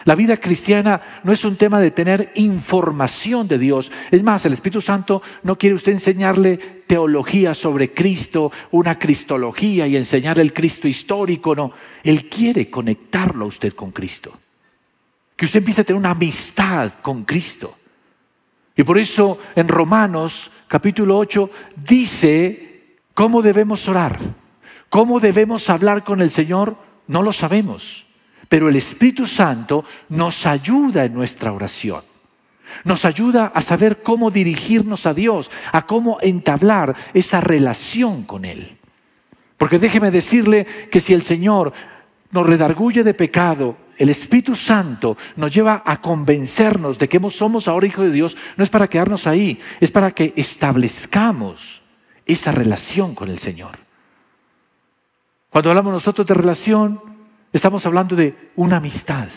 La 0.04 0.14
vida 0.14 0.36
cristiana 0.36 1.00
no 1.24 1.32
es 1.32 1.44
un 1.44 1.56
tema 1.56 1.80
de 1.80 1.90
tener 1.90 2.30
información 2.36 3.48
de 3.48 3.58
Dios. 3.58 3.90
Es 4.12 4.22
más, 4.22 4.46
el 4.46 4.52
Espíritu 4.52 4.80
Santo 4.80 5.20
no 5.42 5.58
quiere 5.58 5.74
usted 5.74 5.90
enseñarle 5.90 6.84
teología 6.86 7.52
sobre 7.54 7.92
Cristo, 7.92 8.52
una 8.70 8.96
cristología 8.96 9.88
y 9.88 9.96
enseñarle 9.96 10.44
el 10.44 10.54
Cristo 10.54 10.86
histórico, 10.86 11.56
no. 11.56 11.72
Él 12.04 12.28
quiere 12.28 12.70
conectarlo 12.70 13.46
a 13.46 13.48
usted 13.48 13.72
con 13.72 13.90
Cristo 13.90 14.38
que 15.40 15.46
usted 15.46 15.60
empiece 15.60 15.80
a 15.80 15.84
tener 15.84 15.98
una 15.98 16.10
amistad 16.10 16.92
con 17.00 17.24
Cristo. 17.24 17.74
Y 18.76 18.82
por 18.82 18.98
eso 18.98 19.38
en 19.56 19.68
Romanos 19.68 20.50
capítulo 20.68 21.16
8 21.16 21.50
dice 21.76 22.98
cómo 23.14 23.40
debemos 23.40 23.88
orar, 23.88 24.20
cómo 24.90 25.20
debemos 25.20 25.70
hablar 25.70 26.04
con 26.04 26.20
el 26.20 26.30
Señor, 26.30 26.76
no 27.06 27.22
lo 27.22 27.32
sabemos, 27.32 28.04
pero 28.50 28.68
el 28.68 28.76
Espíritu 28.76 29.26
Santo 29.26 29.84
nos 30.10 30.44
ayuda 30.44 31.06
en 31.06 31.14
nuestra 31.14 31.52
oración. 31.52 32.02
Nos 32.84 33.04
ayuda 33.04 33.46
a 33.54 33.62
saber 33.62 34.02
cómo 34.02 34.30
dirigirnos 34.30 35.06
a 35.06 35.14
Dios, 35.14 35.50
a 35.72 35.86
cómo 35.86 36.18
entablar 36.20 36.94
esa 37.14 37.40
relación 37.40 38.24
con 38.24 38.44
Él. 38.44 38.76
Porque 39.56 39.78
déjeme 39.78 40.10
decirle 40.10 40.66
que 40.90 41.00
si 41.00 41.14
el 41.14 41.22
Señor 41.22 41.72
nos 42.30 42.46
redarguye 42.46 43.02
de 43.02 43.14
pecado 43.14 43.76
el 44.00 44.08
Espíritu 44.08 44.56
Santo 44.56 45.18
nos 45.36 45.54
lleva 45.54 45.82
a 45.84 46.00
convencernos 46.00 46.96
de 46.96 47.06
que 47.06 47.20
somos 47.30 47.68
ahora 47.68 47.86
hijos 47.86 48.06
de 48.06 48.12
Dios, 48.12 48.34
no 48.56 48.64
es 48.64 48.70
para 48.70 48.88
quedarnos 48.88 49.26
ahí, 49.26 49.60
es 49.78 49.90
para 49.90 50.10
que 50.12 50.32
establezcamos 50.36 51.82
esa 52.24 52.50
relación 52.50 53.14
con 53.14 53.28
el 53.28 53.38
Señor. 53.38 53.89
Cuando 55.50 55.70
hablamos 55.70 55.92
nosotros 55.92 56.26
de 56.26 56.34
relación, 56.34 57.00
estamos 57.52 57.84
hablando 57.86 58.16
de 58.16 58.50
una 58.56 58.76
amistad 58.76 59.28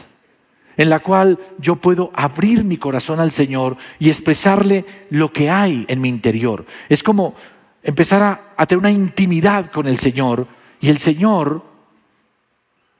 en 0.76 0.90
la 0.90 1.02
cual 1.02 1.38
yo 1.60 1.76
puedo 1.76 2.12
abrir 2.16 2.64
mi 2.64 2.78
corazón 2.78 3.20
al 3.20 3.32
Señor 3.32 3.78
y 4.00 4.10
expresarle 4.10 4.86
lo 5.12 5.32
que 5.32 5.50
hay 5.50 5.86
en 5.88 6.02
mi 6.02 6.10
interior. 6.10 6.66
Es 6.90 7.04
como 7.04 7.36
empezar 7.84 8.24
a, 8.24 8.54
a 8.58 8.66
tener 8.66 8.80
una 8.80 8.92
intimidad 8.92 9.70
con 9.72 9.88
el 9.88 10.00
Señor 10.00 10.48
y 10.82 10.90
el 10.90 10.98
Señor 10.98 11.74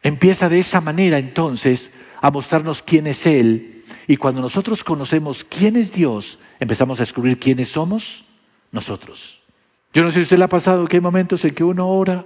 Empieza 0.04 0.50
de 0.50 0.60
esa 0.60 0.82
manera 0.82 1.18
entonces 1.18 1.90
a 2.22 2.30
mostrarnos 2.30 2.84
quién 2.84 3.08
es 3.08 3.26
Él. 3.26 3.86
Y 4.06 4.18
cuando 4.18 4.42
nosotros 4.42 4.84
conocemos 4.84 5.46
quién 5.46 5.78
es 5.78 5.94
Dios, 5.94 6.38
empezamos 6.60 7.00
a 7.00 7.04
descubrir 7.04 7.40
quiénes 7.40 7.70
somos 7.70 8.26
nosotros. 8.74 9.42
Yo 9.94 10.04
no 10.04 10.12
sé 10.12 10.16
si 10.16 10.24
usted 10.24 10.38
le 10.38 10.44
ha 10.44 10.50
pasado 10.50 10.86
que 10.88 10.98
hay 10.98 11.02
momentos 11.02 11.46
en 11.46 11.56
que 11.56 11.64
uno 11.64 11.88
ora 11.88 12.26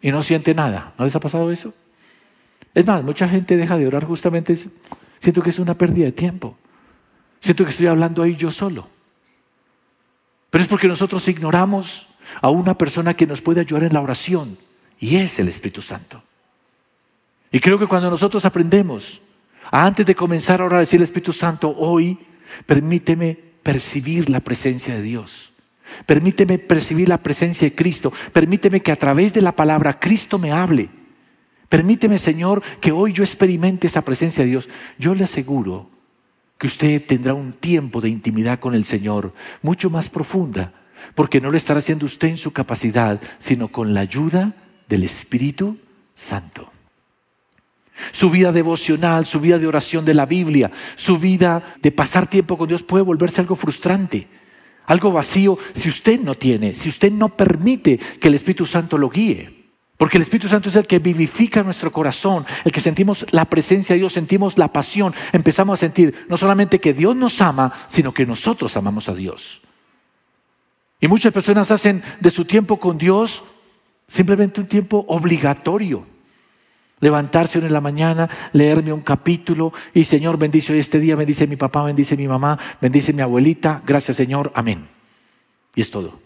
y 0.00 0.10
no 0.12 0.22
siente 0.22 0.54
nada. 0.54 0.94
¿No 0.98 1.04
les 1.04 1.14
ha 1.16 1.20
pasado 1.20 1.50
eso? 1.50 1.74
Es 2.74 2.86
más, 2.86 3.02
mucha 3.02 3.28
gente 3.28 3.56
deja 3.56 3.76
de 3.76 3.86
orar 3.86 4.04
justamente, 4.04 4.54
siento 5.18 5.42
que 5.42 5.50
es 5.50 5.58
una 5.58 5.74
pérdida 5.74 6.06
de 6.06 6.12
tiempo. 6.12 6.56
Siento 7.40 7.64
que 7.64 7.70
estoy 7.70 7.86
hablando 7.86 8.22
ahí 8.22 8.36
yo 8.36 8.50
solo. 8.50 8.88
Pero 10.50 10.62
es 10.62 10.68
porque 10.68 10.88
nosotros 10.88 11.26
ignoramos 11.28 12.06
a 12.40 12.50
una 12.50 12.76
persona 12.76 13.14
que 13.14 13.26
nos 13.26 13.40
puede 13.40 13.60
ayudar 13.60 13.84
en 13.84 13.94
la 13.94 14.00
oración 14.00 14.58
y 14.98 15.16
es 15.16 15.38
el 15.38 15.48
Espíritu 15.48 15.82
Santo. 15.82 16.22
Y 17.50 17.60
creo 17.60 17.78
que 17.78 17.86
cuando 17.86 18.10
nosotros 18.10 18.44
aprendemos, 18.44 19.20
antes 19.70 20.04
de 20.06 20.14
comenzar 20.14 20.60
a 20.60 20.64
orar, 20.64 20.80
decir 20.80 20.98
el 20.98 21.04
Espíritu 21.04 21.32
Santo, 21.32 21.74
hoy 21.76 22.18
permíteme 22.66 23.38
percibir 23.62 24.30
la 24.30 24.40
presencia 24.40 24.94
de 24.94 25.02
Dios. 25.02 25.52
Permíteme 26.04 26.58
percibir 26.58 27.08
la 27.08 27.18
presencia 27.18 27.68
de 27.68 27.74
Cristo. 27.74 28.12
Permíteme 28.32 28.80
que 28.80 28.92
a 28.92 28.96
través 28.96 29.32
de 29.32 29.42
la 29.42 29.52
palabra 29.52 29.98
Cristo 29.98 30.38
me 30.38 30.52
hable. 30.52 30.88
Permíteme, 31.68 32.18
Señor, 32.18 32.62
que 32.80 32.92
hoy 32.92 33.12
yo 33.12 33.24
experimente 33.24 33.86
esa 33.86 34.02
presencia 34.02 34.44
de 34.44 34.50
Dios. 34.50 34.68
Yo 34.98 35.14
le 35.14 35.24
aseguro 35.24 35.90
que 36.58 36.66
usted 36.66 37.04
tendrá 37.04 37.34
un 37.34 37.52
tiempo 37.52 38.00
de 38.00 38.08
intimidad 38.08 38.60
con 38.60 38.74
el 38.74 38.84
Señor 38.84 39.34
mucho 39.62 39.90
más 39.90 40.08
profunda, 40.08 40.72
porque 41.14 41.40
no 41.40 41.50
lo 41.50 41.56
estará 41.56 41.78
haciendo 41.78 42.06
usted 42.06 42.28
en 42.28 42.38
su 42.38 42.52
capacidad, 42.52 43.20
sino 43.38 43.68
con 43.68 43.94
la 43.94 44.00
ayuda 44.00 44.54
del 44.88 45.02
Espíritu 45.02 45.76
Santo. 46.14 46.72
Su 48.12 48.30
vida 48.30 48.52
devocional, 48.52 49.26
su 49.26 49.40
vida 49.40 49.58
de 49.58 49.66
oración 49.66 50.04
de 50.04 50.14
la 50.14 50.26
Biblia, 50.26 50.70
su 50.96 51.18
vida 51.18 51.76
de 51.80 51.92
pasar 51.92 52.28
tiempo 52.28 52.58
con 52.58 52.68
Dios 52.68 52.82
puede 52.82 53.04
volverse 53.04 53.40
algo 53.40 53.56
frustrante, 53.56 54.28
algo 54.86 55.12
vacío 55.12 55.58
si 55.72 55.88
usted 55.88 56.20
no 56.20 56.34
tiene, 56.34 56.74
si 56.74 56.88
usted 56.88 57.12
no 57.12 57.28
permite 57.28 57.98
que 57.98 58.28
el 58.28 58.34
Espíritu 58.34 58.66
Santo 58.66 58.98
lo 58.98 59.08
guíe. 59.08 59.54
Porque 59.96 60.18
el 60.18 60.22
Espíritu 60.22 60.48
Santo 60.48 60.68
es 60.68 60.76
el 60.76 60.86
que 60.86 60.98
vivifica 60.98 61.62
nuestro 61.62 61.90
corazón, 61.90 62.44
el 62.64 62.72
que 62.72 62.80
sentimos 62.80 63.24
la 63.30 63.46
presencia 63.46 63.94
de 63.94 64.00
Dios, 64.00 64.12
sentimos 64.12 64.58
la 64.58 64.70
pasión, 64.70 65.14
empezamos 65.32 65.78
a 65.78 65.80
sentir 65.80 66.26
no 66.28 66.36
solamente 66.36 66.80
que 66.80 66.92
Dios 66.92 67.16
nos 67.16 67.40
ama, 67.40 67.72
sino 67.86 68.12
que 68.12 68.26
nosotros 68.26 68.76
amamos 68.76 69.08
a 69.08 69.14
Dios. 69.14 69.62
Y 71.00 71.08
muchas 71.08 71.32
personas 71.32 71.70
hacen 71.70 72.02
de 72.20 72.30
su 72.30 72.44
tiempo 72.44 72.78
con 72.78 72.98
Dios 72.98 73.42
simplemente 74.08 74.60
un 74.60 74.66
tiempo 74.66 75.04
obligatorio. 75.08 76.06
Levantarse 77.00 77.58
en 77.58 77.72
la 77.72 77.80
mañana, 77.80 78.28
leerme 78.52 78.92
un 78.92 79.02
capítulo 79.02 79.72
y 79.92 80.04
Señor 80.04 80.38
bendice 80.38 80.78
este 80.78 80.98
día, 80.98 81.14
bendice 81.14 81.46
mi 81.46 81.56
papá, 81.56 81.84
bendice 81.84 82.16
mi 82.16 82.26
mamá, 82.26 82.58
bendice 82.80 83.12
mi 83.12 83.20
abuelita, 83.20 83.82
gracias 83.86 84.16
Señor, 84.16 84.50
amén. 84.54 84.88
Y 85.74 85.82
es 85.82 85.90
todo. 85.90 86.18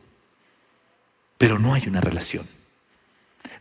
Pero 1.39 1.59
no 1.59 1.75
hay 1.75 1.89
una 1.89 2.01
relación. 2.01 2.47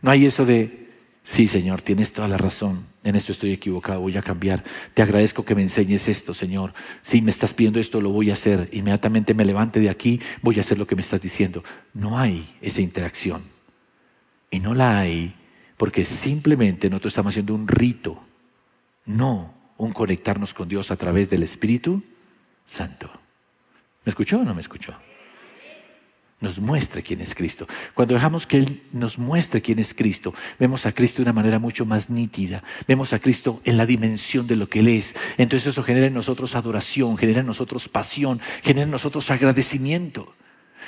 No 0.02 0.10
hay 0.12 0.24
eso 0.24 0.46
de, 0.46 0.88
sí 1.24 1.48
Señor, 1.48 1.82
tienes 1.82 2.12
toda 2.12 2.28
la 2.28 2.38
razón, 2.38 2.86
en 3.02 3.16
esto 3.16 3.32
estoy 3.32 3.52
equivocado, 3.52 4.00
voy 4.00 4.16
a 4.16 4.22
cambiar. 4.22 4.62
Te 4.92 5.02
agradezco 5.02 5.44
que 5.44 5.54
me 5.54 5.62
enseñes 5.62 6.06
esto, 6.06 6.34
Señor. 6.34 6.74
Si 7.02 7.22
me 7.22 7.30
estás 7.30 7.54
pidiendo 7.54 7.80
esto, 7.80 8.00
lo 8.00 8.10
voy 8.10 8.30
a 8.30 8.34
hacer. 8.34 8.68
Inmediatamente 8.72 9.32
me 9.32 9.44
levante 9.44 9.80
de 9.80 9.88
aquí, 9.88 10.20
voy 10.42 10.58
a 10.58 10.60
hacer 10.60 10.78
lo 10.78 10.86
que 10.86 10.94
me 10.94 11.00
estás 11.00 11.20
diciendo. 11.20 11.64
No 11.94 12.18
hay 12.18 12.56
esa 12.60 12.82
interacción. 12.82 13.44
Y 14.50 14.60
no 14.60 14.74
la 14.74 14.98
hay 14.98 15.34
porque 15.80 16.04
simplemente 16.04 16.90
nosotros 16.90 17.12
estamos 17.12 17.32
haciendo 17.32 17.54
un 17.54 17.66
rito, 17.66 18.22
no 19.06 19.54
un 19.78 19.94
conectarnos 19.94 20.52
con 20.52 20.68
Dios 20.68 20.90
a 20.90 20.96
través 20.96 21.30
del 21.30 21.42
Espíritu 21.42 22.02
Santo. 22.66 23.10
¿Me 24.04 24.10
escuchó 24.10 24.40
o 24.40 24.44
no 24.44 24.54
me 24.54 24.60
escuchó? 24.60 24.92
Nos 26.38 26.58
muestre 26.58 27.02
quién 27.02 27.22
es 27.22 27.34
Cristo. 27.34 27.66
Cuando 27.94 28.12
dejamos 28.12 28.46
que 28.46 28.58
Él 28.58 28.82
nos 28.92 29.18
muestre 29.18 29.62
quién 29.62 29.78
es 29.78 29.94
Cristo, 29.94 30.34
vemos 30.58 30.84
a 30.84 30.92
Cristo 30.92 31.22
de 31.22 31.30
una 31.30 31.32
manera 31.32 31.58
mucho 31.58 31.86
más 31.86 32.10
nítida. 32.10 32.62
Vemos 32.86 33.14
a 33.14 33.18
Cristo 33.18 33.62
en 33.64 33.78
la 33.78 33.86
dimensión 33.86 34.46
de 34.46 34.56
lo 34.56 34.68
que 34.68 34.80
Él 34.80 34.88
es. 34.88 35.16
Entonces 35.38 35.68
eso 35.68 35.82
genera 35.82 36.08
en 36.08 36.12
nosotros 36.12 36.56
adoración, 36.56 37.16
genera 37.16 37.40
en 37.40 37.46
nosotros 37.46 37.88
pasión, 37.88 38.38
genera 38.62 38.84
en 38.84 38.90
nosotros 38.90 39.30
agradecimiento. 39.30 40.34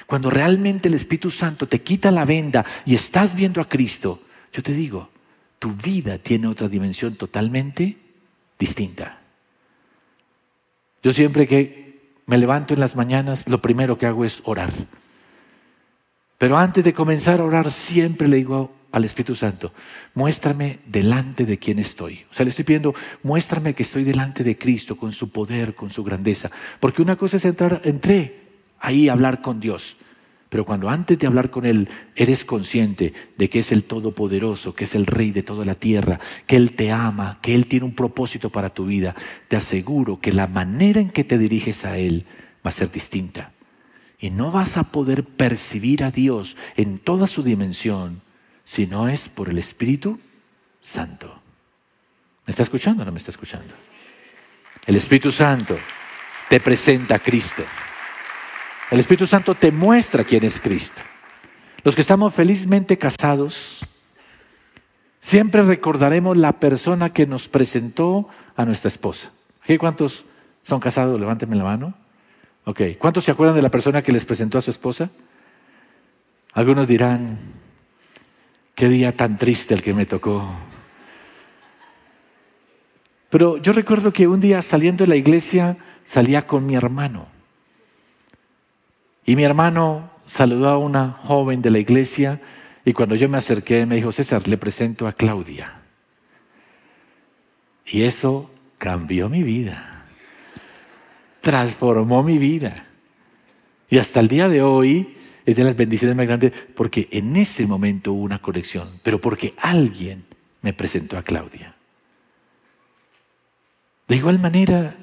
Cuando 0.05 0.29
realmente 0.29 0.89
el 0.89 0.95
Espíritu 0.95 1.31
Santo 1.31 1.67
te 1.67 1.81
quita 1.81 2.11
la 2.11 2.27
venda 2.27 2.67
y 2.85 2.95
estás 2.95 3.35
viendo 3.35 3.63
a 3.63 3.71
Cristo, 3.71 4.21
yo 4.53 4.63
te 4.63 4.73
digo, 4.73 5.09
tu 5.59 5.73
vida 5.73 6.19
tiene 6.19 6.47
otra 6.47 6.69
dimensión 6.69 7.17
totalmente 7.17 7.97
distinta. 8.59 9.21
Yo 11.03 11.13
siempre 11.13 11.47
que 11.47 12.01
me 12.27 12.39
levanto 12.39 12.75
en 12.75 12.81
las 12.81 12.95
mañanas, 12.95 13.49
lo 13.49 13.61
primero 13.61 13.99
que 13.99 14.07
hago 14.07 14.25
es 14.25 14.43
orar. 14.45 14.73
Pero 16.39 16.57
antes 16.57 16.85
de 16.85 16.93
comenzar 16.93 17.41
a 17.41 17.45
orar, 17.45 17.71
siempre 17.71 18.29
le 18.29 18.37
digo 18.37 18.73
al 18.93 19.05
Espíritu 19.05 19.35
Santo, 19.35 19.73
muéstrame 20.15 20.81
delante 20.87 21.47
de 21.47 21.59
quién 21.59 21.79
estoy. 21.79 22.25
O 22.31 22.35
sea, 22.35 22.45
le 22.45 22.51
estoy 22.51 22.65
pidiendo, 22.65 22.95
muéstrame 23.23 23.75
que 23.75 23.83
estoy 23.83 24.05
delante 24.05 24.45
de 24.45 24.59
Cristo 24.59 24.97
con 24.97 25.13
su 25.13 25.31
poder, 25.31 25.75
con 25.75 25.91
su 25.91 26.05
grandeza. 26.05 26.51
Porque 26.79 27.01
una 27.01 27.17
cosa 27.17 27.39
es 27.39 27.45
entrar, 27.45 27.81
entré 27.85 28.43
ahí 28.79 29.09
a 29.09 29.13
hablar 29.13 29.41
con 29.41 29.61
Dios. 29.61 29.97
Pero 30.53 30.67
cuando 30.67 30.91
antes 30.91 31.19
de 31.19 31.27
hablar 31.27 31.51
con 31.51 31.65
Él 31.65 31.89
eres 32.15 32.45
consciente 32.45 33.15
de 33.39 33.49
que 33.49 33.61
es 33.61 33.73
el 33.73 33.85
Todopoderoso, 33.85 34.75
que 34.75 34.85
es 34.85 34.95
el 34.95 35.07
Rey 35.07 35.31
de 35.31 35.43
toda 35.43 35.65
la 35.65 35.77
tierra, 35.77 36.21
que 36.47 36.57
Él 36.57 36.77
te 36.77 36.93
ama, 36.93 37.39
que 37.41 37.55
Él 37.55 37.65
tiene 37.65 37.87
un 37.87 37.95
propósito 37.95 38.51
para 38.51 38.69
tu 38.69 38.85
vida, 38.85 39.17
te 39.49 39.57
aseguro 39.57 40.21
que 40.21 40.31
la 40.31 40.47
manera 40.47 41.01
en 41.01 41.09
que 41.09 41.25
te 41.25 41.39
diriges 41.39 41.87
a 41.87 41.97
Él 41.97 42.27
va 42.57 42.69
a 42.69 42.71
ser 42.71 42.93
distinta. 42.93 43.53
Y 44.19 44.29
no 44.29 44.51
vas 44.51 44.77
a 44.77 44.83
poder 44.83 45.25
percibir 45.25 46.05
a 46.05 46.11
Dios 46.11 46.55
en 46.77 46.99
toda 46.99 47.29
su 47.29 47.43
dimensión 47.43 48.21
si 48.63 48.87
no 48.87 49.09
es 49.09 49.31
por 49.31 49.49
el 49.49 49.57
Espíritu 49.57 50.21
Santo. 50.83 51.35
¿Me 52.47 52.51
está 52.51 52.63
escuchando 52.63 53.05
o 53.05 53.07
no 53.07 53.13
me 53.13 53.19
está 53.21 53.31
escuchando? 53.31 53.73
El 54.87 54.97
Espíritu 54.97 55.31
Santo 55.31 55.79
te 56.51 56.61
presenta 56.61 57.15
a 57.15 57.21
Cristo. 57.21 57.63
El 58.93 59.01
Espíritu 59.01 59.27
Santo 59.27 59.55
te 59.55 59.73
muestra 59.73 60.23
quién 60.23 60.45
es 60.45 60.61
Cristo. 60.61 61.01
Los 61.83 61.95
que 61.95 62.03
estamos 62.03 62.35
felizmente 62.35 62.99
casados, 62.99 63.81
siempre 65.23 65.63
recordaremos 65.63 66.37
la 66.37 66.61
persona 66.61 67.11
que 67.11 67.27
nos 67.27 67.49
presentó 67.49 68.29
a 68.55 68.67
nuestra 68.67 68.89
esposa. 68.89 69.31
¿Cuántos 69.79 70.27
son 70.63 70.79
casados? 70.79 71.19
Levánteme 71.19 71.57
la 71.57 71.65
mano. 71.65 71.95
Ok. 72.67 72.83
¿Cuántos 72.99 73.25
se 73.25 73.31
acuerdan 73.31 73.57
de 73.57 73.63
la 73.63 73.71
persona 73.71 74.03
que 74.03 74.13
les 74.13 74.27
presentó 74.27 74.59
a 74.59 74.61
su 74.61 74.71
esposa? 74.71 75.09
Algunos 76.53 76.87
dirán, 76.87 77.39
qué 78.75 78.91
día 78.91 79.17
tan 79.17 79.39
triste 79.39 79.73
el 79.73 79.83
que 79.83 79.95
me 79.95 80.05
tocó. 80.05 80.47
Pero 83.31 83.57
yo 83.57 83.73
recuerdo 83.73 84.13
que 84.13 84.29
un 84.29 84.41
día 84.41 84.61
saliendo 84.61 85.05
de 85.05 85.09
la 85.09 85.17
iglesia 85.17 85.79
salía 86.05 86.47
con 86.47 86.67
mi 86.67 86.75
hermano. 86.75 87.32
Y 89.25 89.37
mi 89.37 89.45
hermano 89.45 90.11
saludó 90.27 90.69
a 90.69 90.79
una 90.79 91.11
joven 91.11 91.63
de 91.63 91.71
la 91.71 91.79
iglesia 91.79 92.41
y 92.85 92.93
cuando 92.93 93.15
yo 93.15 93.29
me 93.29 93.39
acerqué 93.39 93.87
me 93.87 93.97
dijo, 93.97 94.13
César, 94.13 94.47
le 94.49 94.57
presento 94.57 95.07
a 95.07 95.13
Claudia. 95.13 95.81
Y 97.87 98.03
eso 98.03 98.51
cambió 98.79 99.29
mi 99.29 99.43
vida, 99.43 100.05
transformó 101.41 102.23
mi 102.23 102.39
vida. 102.39 102.87
Y 103.89 103.99
hasta 103.99 104.21
el 104.21 104.29
día 104.29 104.49
de 104.49 104.63
hoy 104.63 105.17
es 105.45 105.57
de 105.57 105.65
las 105.65 105.77
bendiciones 105.77 106.17
más 106.17 106.27
grandes 106.27 106.53
porque 106.75 107.09
en 107.11 107.37
ese 107.37 107.67
momento 107.67 108.13
hubo 108.13 108.23
una 108.23 108.41
conexión, 108.41 109.01
pero 109.03 109.21
porque 109.21 109.55
alguien 109.59 110.25
me 110.63 110.73
presentó 110.73 111.19
a 111.19 111.23
Claudia. 111.23 111.75
De 114.09 114.17
igual 114.17 114.39
manera, 114.39 114.97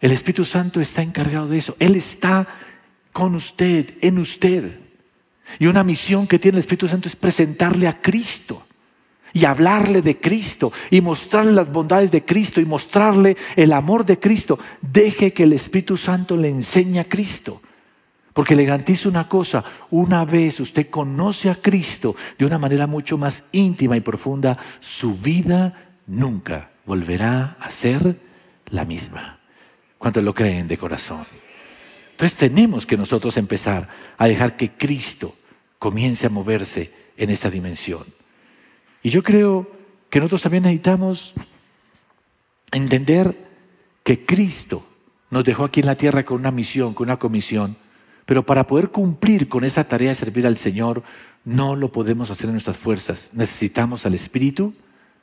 el 0.00 0.12
Espíritu 0.12 0.44
Santo 0.44 0.80
está 0.80 1.02
encargado 1.02 1.48
de 1.48 1.58
eso. 1.58 1.76
Él 1.78 1.96
está 1.96 2.48
con 3.12 3.34
usted, 3.34 3.94
en 4.00 4.18
usted. 4.18 4.80
Y 5.58 5.66
una 5.66 5.84
misión 5.84 6.26
que 6.26 6.38
tiene 6.38 6.56
el 6.56 6.60
Espíritu 6.60 6.88
Santo 6.88 7.08
es 7.08 7.16
presentarle 7.16 7.88
a 7.88 8.00
Cristo 8.00 8.66
y 9.32 9.44
hablarle 9.44 10.02
de 10.02 10.20
Cristo 10.20 10.72
y 10.90 11.00
mostrarle 11.00 11.52
las 11.52 11.70
bondades 11.70 12.10
de 12.10 12.24
Cristo 12.24 12.60
y 12.60 12.64
mostrarle 12.64 13.36
el 13.56 13.72
amor 13.72 14.04
de 14.04 14.18
Cristo. 14.18 14.58
Deje 14.80 15.32
que 15.32 15.44
el 15.44 15.52
Espíritu 15.52 15.96
Santo 15.96 16.36
le 16.36 16.48
enseñe 16.48 16.98
a 16.98 17.04
Cristo. 17.04 17.60
Porque 18.32 18.54
le 18.54 18.64
garantizo 18.64 19.08
una 19.08 19.28
cosa, 19.28 19.64
una 19.90 20.24
vez 20.24 20.60
usted 20.60 20.88
conoce 20.88 21.50
a 21.50 21.56
Cristo 21.56 22.14
de 22.38 22.46
una 22.46 22.58
manera 22.58 22.86
mucho 22.86 23.18
más 23.18 23.44
íntima 23.50 23.96
y 23.96 24.00
profunda, 24.00 24.56
su 24.78 25.16
vida 25.16 25.90
nunca 26.06 26.70
volverá 26.86 27.56
a 27.60 27.70
ser 27.70 28.20
la 28.70 28.84
misma. 28.84 29.40
¿Cuántos 29.98 30.22
lo 30.22 30.32
creen 30.32 30.68
de 30.68 30.78
corazón? 30.78 31.26
Entonces 32.20 32.36
tenemos 32.36 32.84
que 32.84 32.98
nosotros 32.98 33.38
empezar 33.38 33.88
a 34.18 34.28
dejar 34.28 34.54
que 34.54 34.72
Cristo 34.72 35.34
comience 35.78 36.26
a 36.26 36.28
moverse 36.28 36.92
en 37.16 37.30
esa 37.30 37.48
dimensión. 37.48 38.04
Y 39.02 39.08
yo 39.08 39.22
creo 39.22 39.70
que 40.10 40.18
nosotros 40.18 40.42
también 40.42 40.64
necesitamos 40.64 41.32
entender 42.72 43.34
que 44.04 44.26
Cristo 44.26 44.86
nos 45.30 45.44
dejó 45.44 45.64
aquí 45.64 45.80
en 45.80 45.86
la 45.86 45.96
tierra 45.96 46.22
con 46.26 46.40
una 46.40 46.50
misión, 46.50 46.92
con 46.92 47.06
una 47.08 47.18
comisión, 47.18 47.78
pero 48.26 48.44
para 48.44 48.66
poder 48.66 48.90
cumplir 48.90 49.48
con 49.48 49.64
esa 49.64 49.84
tarea 49.88 50.10
de 50.10 50.14
servir 50.14 50.46
al 50.46 50.58
Señor, 50.58 51.02
no 51.46 51.74
lo 51.74 51.90
podemos 51.90 52.30
hacer 52.30 52.48
en 52.48 52.52
nuestras 52.52 52.76
fuerzas. 52.76 53.30
Necesitamos 53.32 54.04
al 54.04 54.12
Espíritu 54.12 54.74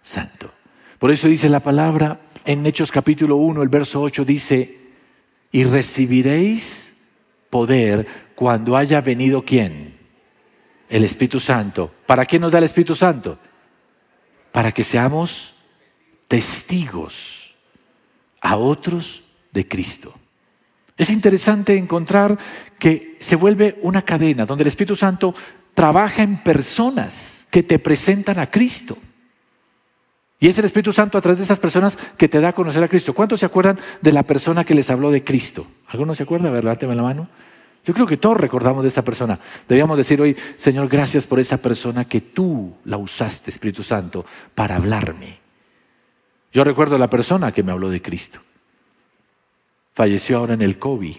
Santo. 0.02 0.52
Por 0.98 1.12
eso 1.12 1.28
dice 1.28 1.48
la 1.48 1.60
palabra 1.60 2.22
en 2.44 2.66
Hechos 2.66 2.92
capítulo 2.92 3.36
1, 3.36 3.62
el 3.62 3.70
verso 3.70 4.02
8 4.02 4.26
dice, 4.26 4.80
y 5.52 5.64
recibiréis 5.64 6.87
poder 7.50 8.08
cuando 8.36 8.76
haya 8.76 9.02
venido 9.02 9.44
quién? 9.44 9.98
El 10.90 11.04
Espíritu 11.04 11.40
Santo. 11.40 11.92
¿Para 12.06 12.26
qué 12.26 12.40
nos 12.40 12.52
da 12.52 12.60
el 12.60 12.64
Espíritu 12.64 12.96
Santo? 12.96 13.38
Para 14.52 14.72
que 14.72 14.84
seamos 14.84 15.54
testigos 16.28 17.56
a 18.42 18.58
otros 18.58 19.24
de 19.52 19.68
Cristo. 19.68 20.14
Es 20.98 21.10
interesante 21.10 21.78
encontrar 21.78 22.38
que 22.80 23.16
se 23.20 23.36
vuelve 23.36 23.78
una 23.82 24.04
cadena 24.04 24.46
donde 24.46 24.64
el 24.64 24.68
Espíritu 24.68 24.96
Santo 24.96 25.34
trabaja 25.74 26.24
en 26.24 26.44
personas 26.44 27.48
que 27.52 27.64
te 27.64 27.80
presentan 27.80 28.40
a 28.40 28.50
Cristo. 28.50 28.98
Y 30.40 30.48
es 30.48 30.60
el 30.60 30.66
Espíritu 30.66 30.94
Santo 30.94 31.18
a 31.18 31.22
través 31.22 31.40
de 31.40 31.46
esas 31.46 31.60
personas 31.60 31.98
que 32.16 32.28
te 32.28 32.40
da 32.40 32.50
a 32.50 32.54
conocer 32.54 32.84
a 32.84 32.88
Cristo. 32.88 33.14
¿Cuántos 33.14 33.40
se 33.40 33.46
acuerdan 33.46 33.80
de 34.02 34.12
la 34.12 34.24
persona 34.24 34.64
que 34.64 34.76
les 34.76 34.90
habló 34.90 35.10
de 35.10 35.24
Cristo? 35.24 35.66
¿Alguno 35.88 36.14
se 36.14 36.24
acuerda? 36.24 36.50
A 36.50 36.52
ver, 36.52 36.64
levánteme 36.64 36.94
la 36.94 37.02
mano. 37.02 37.28
Yo 37.84 37.94
creo 37.94 38.06
que 38.06 38.18
todos 38.18 38.38
recordamos 38.38 38.84
de 38.84 38.90
esa 38.90 39.04
persona. 39.04 39.40
Debíamos 39.68 39.98
decir 39.98 40.22
hoy, 40.22 40.36
Señor, 40.58 40.90
gracias 40.90 41.26
por 41.26 41.40
esa 41.40 41.58
persona 41.58 42.06
que 42.06 42.22
tú 42.22 42.76
la 42.86 42.98
usaste, 42.98 43.50
Espíritu 43.50 43.82
Santo, 43.82 44.26
para 44.54 44.76
hablarme. 44.76 45.40
Yo 46.54 46.64
recuerdo 46.64 46.98
la 46.98 47.10
persona 47.10 47.52
que 47.52 47.64
me 47.64 47.72
habló 47.72 47.90
de 47.90 48.02
Cristo. 48.02 48.40
Falleció 49.94 50.38
ahora 50.38 50.54
en 50.54 50.62
el 50.62 50.78
COVID, 50.78 51.16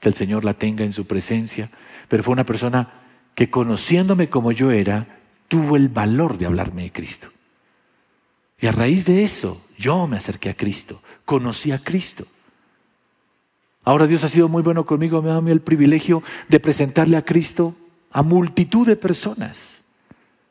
que 0.00 0.08
el 0.08 0.14
Señor 0.14 0.44
la 0.44 0.54
tenga 0.54 0.84
en 0.84 0.92
su 0.92 1.06
presencia, 1.06 1.70
pero 2.08 2.22
fue 2.22 2.32
una 2.32 2.44
persona 2.44 2.92
que 3.34 3.48
conociéndome 3.48 4.28
como 4.28 4.52
yo 4.52 4.70
era, 4.70 5.06
tuvo 5.48 5.76
el 5.76 5.88
valor 5.88 6.36
de 6.36 6.46
hablarme 6.46 6.82
de 6.82 6.92
Cristo. 6.92 7.28
Y 8.60 8.66
a 8.66 8.72
raíz 8.72 9.04
de 9.06 9.24
eso, 9.24 9.64
yo 9.78 10.06
me 10.06 10.16
acerqué 10.16 10.50
a 10.50 10.54
Cristo, 10.54 11.02
conocí 11.24 11.72
a 11.72 11.78
Cristo. 11.78 12.26
Ahora 13.84 14.06
Dios 14.06 14.22
ha 14.24 14.28
sido 14.28 14.48
muy 14.48 14.62
bueno 14.62 14.84
conmigo, 14.84 15.22
me 15.22 15.30
ha 15.30 15.34
dado 15.34 15.48
el 15.48 15.62
privilegio 15.62 16.22
de 16.48 16.60
presentarle 16.60 17.16
a 17.16 17.24
Cristo 17.24 17.74
a 18.10 18.22
multitud 18.22 18.86
de 18.86 18.96
personas. 18.96 19.80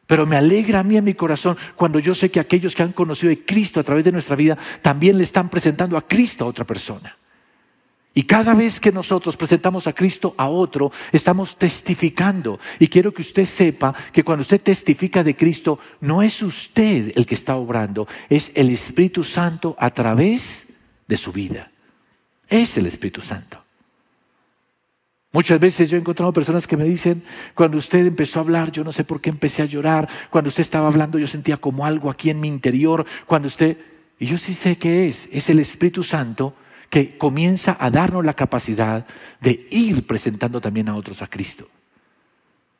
Pero 0.07 0.25
me 0.25 0.37
alegra 0.37 0.79
a 0.79 0.83
mí 0.83 0.97
en 0.97 1.03
mi 1.03 1.13
corazón 1.13 1.55
cuando 1.75 1.99
yo 1.99 2.15
sé 2.15 2.31
que 2.31 2.39
aquellos 2.39 2.73
que 2.73 2.81
han 2.81 2.93
conocido 2.93 3.31
a 3.31 3.45
Cristo 3.45 3.79
a 3.79 3.83
través 3.83 4.03
de 4.03 4.11
nuestra 4.11 4.35
vida 4.35 4.57
también 4.81 5.17
le 5.17 5.23
están 5.23 5.49
presentando 5.49 5.95
a 5.95 6.07
Cristo 6.07 6.45
a 6.45 6.47
otra 6.47 6.65
persona. 6.65 7.15
Y 8.19 8.23
cada 8.23 8.53
vez 8.53 8.81
que 8.81 8.91
nosotros 8.91 9.37
presentamos 9.37 9.87
a 9.87 9.93
Cristo 9.93 10.35
a 10.35 10.49
otro, 10.49 10.91
estamos 11.13 11.55
testificando. 11.55 12.59
Y 12.77 12.89
quiero 12.89 13.13
que 13.13 13.21
usted 13.21 13.45
sepa 13.45 13.95
que 14.11 14.25
cuando 14.25 14.41
usted 14.41 14.59
testifica 14.59 15.23
de 15.23 15.37
Cristo, 15.37 15.79
no 16.01 16.21
es 16.21 16.41
usted 16.41 17.13
el 17.15 17.25
que 17.25 17.35
está 17.35 17.55
obrando, 17.55 18.09
es 18.29 18.51
el 18.55 18.71
Espíritu 18.71 19.23
Santo 19.23 19.73
a 19.79 19.89
través 19.91 20.67
de 21.07 21.15
su 21.15 21.31
vida. 21.31 21.71
Es 22.49 22.75
el 22.75 22.87
Espíritu 22.87 23.21
Santo. 23.21 23.63
Muchas 25.31 25.57
veces 25.57 25.89
yo 25.89 25.95
he 25.95 26.01
encontrado 26.01 26.33
personas 26.33 26.67
que 26.67 26.75
me 26.75 26.83
dicen, 26.83 27.23
cuando 27.55 27.77
usted 27.77 28.05
empezó 28.05 28.39
a 28.39 28.41
hablar, 28.41 28.69
yo 28.73 28.83
no 28.83 28.91
sé 28.91 29.05
por 29.05 29.21
qué 29.21 29.29
empecé 29.29 29.61
a 29.61 29.65
llorar, 29.65 30.09
cuando 30.29 30.49
usted 30.49 30.59
estaba 30.59 30.89
hablando 30.89 31.19
yo 31.19 31.27
sentía 31.27 31.55
como 31.55 31.85
algo 31.85 32.09
aquí 32.09 32.29
en 32.29 32.41
mi 32.41 32.49
interior, 32.49 33.05
cuando 33.25 33.47
usted, 33.47 33.77
y 34.19 34.25
yo 34.25 34.37
sí 34.37 34.53
sé 34.53 34.75
qué 34.75 35.07
es, 35.07 35.29
es 35.31 35.49
el 35.49 35.59
Espíritu 35.59 36.03
Santo 36.03 36.53
que 36.89 37.17
comienza 37.17 37.77
a 37.79 37.89
darnos 37.89 38.25
la 38.25 38.33
capacidad 38.33 39.05
de 39.41 39.67
ir 39.71 40.07
presentando 40.07 40.59
también 40.59 40.89
a 40.89 40.95
otros 40.95 41.21
a 41.21 41.27
Cristo. 41.27 41.67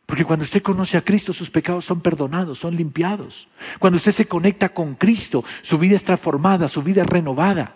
Porque 0.06 0.26
cuando 0.26 0.43
usted 0.43 0.63
conoce 0.63 0.98
a 0.98 1.04
Cristo, 1.04 1.34
sus 1.34 1.52
pecados 1.52 1.86
son 1.86 2.02
perdonados, 2.02 2.58
son 2.58 2.76
limpiados. 2.76 3.48
Cuando 3.78 3.98
usted 3.98 4.12
se 4.12 4.26
conecta 4.26 4.69
con 4.69 4.95
Cristo, 4.95 5.43
su 5.62 5.78
vida 5.78 5.95
es 5.95 6.04
transformada, 6.04 6.67
su 6.67 6.82
vida 6.82 7.04
es 7.04 7.08
renovada. 7.08 7.76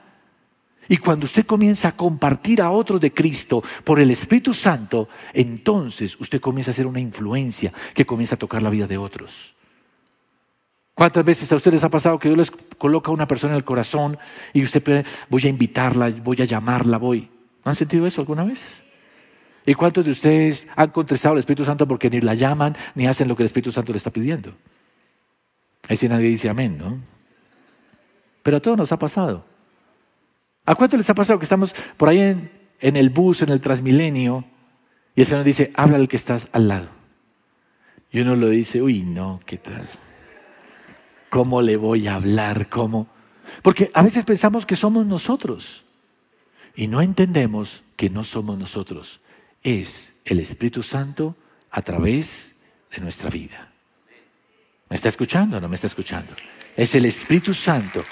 Y 0.89 0.97
cuando 0.97 1.25
usted 1.25 1.45
comienza 1.45 1.89
a 1.89 1.95
compartir 1.95 2.61
a 2.61 2.71
otros 2.71 2.99
de 2.99 3.13
Cristo 3.13 3.63
por 3.83 3.99
el 3.99 4.09
Espíritu 4.09 4.53
Santo, 4.53 5.07
entonces 5.31 6.19
usted 6.19 6.41
comienza 6.41 6.71
a 6.71 6.73
ser 6.73 6.87
una 6.87 6.99
influencia 6.99 7.71
que 7.93 8.05
comienza 8.05 8.33
a 8.33 8.39
tocar 8.39 8.63
la 8.63 8.71
vida 8.71 8.87
de 8.87 8.97
otros. 8.97 9.53
¿Cuántas 10.95 11.25
veces 11.25 11.51
a 11.51 11.55
ustedes 11.55 11.83
ha 11.83 11.89
pasado 11.89 12.19
que 12.19 12.29
Dios 12.29 12.37
les 12.37 12.51
coloca 12.77 13.09
a 13.09 13.13
una 13.13 13.27
persona 13.27 13.53
en 13.53 13.57
el 13.57 13.63
corazón 13.63 14.17
y 14.53 14.61
usted 14.61 15.05
voy 15.29 15.45
a 15.45 15.49
invitarla, 15.49 16.09
voy 16.09 16.41
a 16.41 16.45
llamarla, 16.45 16.97
voy? 16.97 17.29
¿No 17.65 17.69
han 17.69 17.75
sentido 17.75 18.05
eso 18.05 18.21
alguna 18.21 18.43
vez? 18.43 18.83
¿Y 19.65 19.73
cuántos 19.73 20.05
de 20.05 20.11
ustedes 20.11 20.67
han 20.75 20.89
contestado 20.91 21.33
al 21.33 21.39
Espíritu 21.39 21.63
Santo 21.65 21.87
porque 21.87 22.09
ni 22.09 22.21
la 22.21 22.35
llaman 22.35 22.75
ni 22.95 23.07
hacen 23.07 23.27
lo 23.27 23.35
que 23.35 23.43
el 23.43 23.45
Espíritu 23.45 23.71
Santo 23.71 23.91
le 23.91 23.97
está 23.97 24.11
pidiendo? 24.11 24.53
Ahí 25.87 25.97
sí 25.97 26.07
nadie 26.07 26.27
dice 26.27 26.49
amén, 26.49 26.77
¿no? 26.77 26.99
Pero 28.43 28.57
a 28.57 28.59
todos 28.59 28.77
nos 28.77 28.91
ha 28.91 28.99
pasado. 28.99 29.45
¿A 30.65 30.75
cuánto 30.75 30.97
les 30.97 31.09
ha 31.09 31.15
pasado 31.15 31.39
que 31.39 31.45
estamos 31.45 31.73
por 31.97 32.09
ahí 32.09 32.19
en, 32.79 32.97
el 32.97 33.09
bus, 33.09 33.41
en 33.41 33.49
el 33.49 33.61
Transmilenio, 33.61 34.45
y 35.15 35.21
el 35.21 35.27
Señor 35.27 35.43
dice, 35.43 35.71
habla 35.75 35.97
al 35.97 36.07
que 36.07 36.17
estás 36.17 36.47
al 36.51 36.67
lado? 36.67 36.89
Y 38.11 38.19
uno 38.19 38.35
lo 38.35 38.49
dice, 38.49 38.81
uy, 38.81 39.01
no, 39.01 39.39
¿qué 39.45 39.57
tal? 39.57 39.89
¿Cómo 41.33 41.63
le 41.63 41.77
voy 41.77 42.07
a 42.07 42.13
hablar? 42.13 42.69
¿Cómo? 42.69 43.07
Porque 43.63 43.89
a 43.95 44.03
veces 44.03 44.23
pensamos 44.23 44.67
que 44.67 44.75
somos 44.75 45.03
nosotros 45.07 45.83
y 46.75 46.85
no 46.85 47.01
entendemos 47.01 47.81
que 47.95 48.11
no 48.11 48.23
somos 48.23 48.55
nosotros. 48.55 49.19
Es 49.63 50.13
el 50.25 50.39
Espíritu 50.39 50.83
Santo 50.83 51.35
a 51.71 51.81
través 51.81 52.55
de 52.95 53.01
nuestra 53.01 53.31
vida. 53.31 53.71
¿Me 54.91 54.95
está 54.95 55.09
escuchando 55.09 55.57
o 55.57 55.59
no 55.59 55.67
me 55.67 55.73
está 55.73 55.87
escuchando? 55.87 56.35
Es 56.77 56.93
el 56.93 57.05
Espíritu 57.05 57.55
Santo 57.55 58.03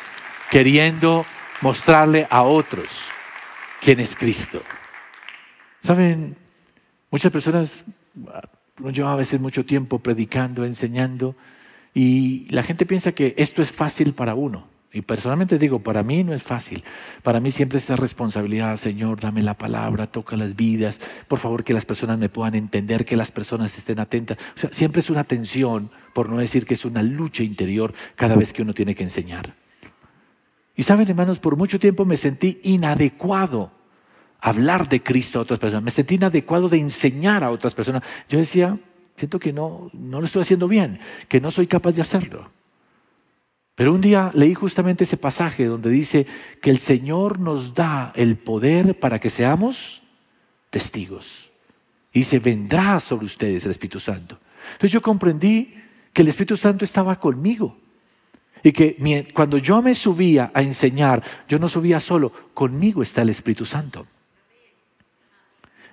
queriendo 0.49 1.23
mostrarle 1.61 2.25
a 2.27 2.41
otros 2.41 2.89
quién 3.81 3.99
es 3.99 4.15
Cristo. 4.15 4.63
Saben, 5.79 6.35
muchas 7.11 7.31
personas, 7.31 7.85
yo 8.79 9.07
a 9.07 9.15
veces 9.15 9.39
mucho 9.39 9.63
tiempo 9.63 9.99
predicando, 9.99 10.65
enseñando, 10.65 11.35
y 11.93 12.47
la 12.49 12.63
gente 12.63 12.85
piensa 12.85 13.11
que 13.11 13.33
esto 13.37 13.61
es 13.61 13.71
fácil 13.71 14.13
para 14.13 14.35
uno. 14.35 14.71
Y 14.93 15.01
personalmente 15.01 15.57
digo, 15.57 15.79
para 15.79 16.03
mí 16.03 16.23
no 16.23 16.33
es 16.33 16.43
fácil. 16.43 16.83
Para 17.23 17.39
mí 17.39 17.49
siempre 17.49 17.77
esta 17.77 17.95
responsabilidad, 17.95 18.75
Señor, 18.75 19.21
dame 19.21 19.41
la 19.41 19.53
palabra, 19.53 20.07
toca 20.07 20.35
las 20.35 20.55
vidas, 20.57 20.99
por 21.29 21.39
favor 21.39 21.63
que 21.63 21.73
las 21.73 21.85
personas 21.85 22.19
me 22.19 22.27
puedan 22.27 22.55
entender, 22.55 23.05
que 23.05 23.15
las 23.15 23.31
personas 23.31 23.77
estén 23.77 23.99
atentas. 23.99 24.37
O 24.55 24.59
sea, 24.59 24.69
siempre 24.73 24.99
es 24.99 25.09
una 25.09 25.23
tensión, 25.23 25.91
por 26.13 26.29
no 26.29 26.37
decir 26.37 26.65
que 26.65 26.73
es 26.73 26.83
una 26.83 27.03
lucha 27.03 27.41
interior 27.43 27.93
cada 28.15 28.35
vez 28.35 28.51
que 28.51 28.63
uno 28.63 28.73
tiene 28.73 28.93
que 28.93 29.03
enseñar. 29.03 29.55
Y 30.75 30.83
saben, 30.83 31.07
hermanos, 31.07 31.39
por 31.39 31.55
mucho 31.55 31.79
tiempo 31.79 32.03
me 32.03 32.17
sentí 32.17 32.59
inadecuado 32.63 33.71
a 34.41 34.49
hablar 34.49 34.89
de 34.89 35.01
Cristo 35.01 35.39
a 35.39 35.43
otras 35.43 35.59
personas. 35.59 35.83
Me 35.83 35.91
sentí 35.91 36.15
inadecuado 36.15 36.67
de 36.67 36.79
enseñar 36.79 37.45
a 37.45 37.51
otras 37.51 37.73
personas. 37.73 38.03
Yo 38.27 38.39
decía, 38.39 38.77
siento 39.21 39.39
que 39.39 39.53
no, 39.53 39.89
no 39.93 40.19
lo 40.19 40.25
estoy 40.25 40.41
haciendo 40.41 40.67
bien, 40.67 40.99
que 41.27 41.39
no 41.39 41.51
soy 41.51 41.67
capaz 41.67 41.91
de 41.91 42.01
hacerlo. 42.01 42.49
Pero 43.75 43.93
un 43.93 44.01
día 44.01 44.31
leí 44.33 44.53
justamente 44.53 45.03
ese 45.03 45.17
pasaje 45.17 45.65
donde 45.65 45.89
dice 45.89 46.25
que 46.61 46.71
el 46.71 46.79
Señor 46.79 47.39
nos 47.39 47.73
da 47.73 48.11
el 48.15 48.35
poder 48.37 48.99
para 48.99 49.19
que 49.19 49.29
seamos 49.29 50.01
testigos. 50.69 51.49
Y 52.13 52.19
dice, 52.19 52.39
vendrá 52.39 52.99
sobre 52.99 53.27
ustedes 53.27 53.63
el 53.65 53.71
Espíritu 53.71 53.99
Santo. 53.99 54.39
Entonces 54.73 54.91
yo 54.91 55.01
comprendí 55.01 55.75
que 56.13 56.23
el 56.23 56.27
Espíritu 56.27 56.57
Santo 56.57 56.83
estaba 56.83 57.19
conmigo. 57.19 57.77
Y 58.63 58.71
que 58.71 59.31
cuando 59.33 59.57
yo 59.57 59.81
me 59.81 59.95
subía 59.95 60.51
a 60.53 60.61
enseñar, 60.61 61.23
yo 61.47 61.57
no 61.57 61.67
subía 61.67 61.99
solo, 61.99 62.31
conmigo 62.53 63.01
está 63.01 63.21
el 63.21 63.29
Espíritu 63.29 63.65
Santo. 63.65 64.05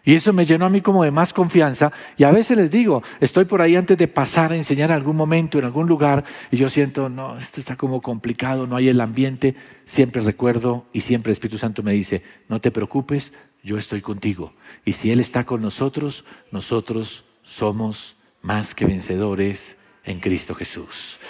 Y 0.09 0.15
eso 0.15 0.33
me 0.33 0.47
llenó 0.47 0.65
a 0.65 0.71
mí 0.71 0.81
como 0.81 1.05
de 1.05 1.11
más 1.11 1.35
confianza. 1.35 1.93
Y 2.17 2.25
a 2.25 2.31
veces 2.31 2.57
les 2.57 2.71
digo, 2.71 3.03
estoy 3.21 3.45
por 3.45 3.61
ahí 3.61 3.77
antes 3.77 3.99
de 3.99 4.09
pasar 4.09 4.53
a 4.53 4.57
enseñar 4.57 4.89
en 4.89 4.97
algún 4.97 5.17
momento, 5.17 5.59
en 5.59 5.67
algún 5.67 5.87
lugar, 5.87 6.25
y 6.51 6.57
yo 6.57 6.71
siento, 6.71 7.11
no, 7.11 7.37
esto 7.37 7.61
está 7.61 7.77
como 7.77 8.01
complicado, 8.01 8.67
no 8.67 8.75
hay 8.75 8.89
el 8.89 9.03
ambiente. 9.03 9.55
Siempre 9.85 10.23
recuerdo 10.23 10.87
y 10.95 11.03
siempre 11.03 11.29
el 11.29 11.33
Espíritu 11.35 11.59
Santo 11.59 11.83
me 11.83 11.93
dice, 11.93 12.23
no 12.49 12.59
te 12.59 12.71
preocupes, 12.71 13.35
yo 13.63 13.77
estoy 13.77 14.01
contigo. 14.01 14.55
Y 14.87 14.95
si 14.95 15.11
Él 15.11 15.21
está 15.21 15.45
con 15.45 15.61
nosotros, 15.61 16.25
nosotros 16.53 17.27
somos 17.43 18.17
más 18.41 18.75
que 18.75 18.87
vencedores 18.87 19.77
en 20.05 20.21
Cristo 20.21 20.55
Jesús. 20.55 21.21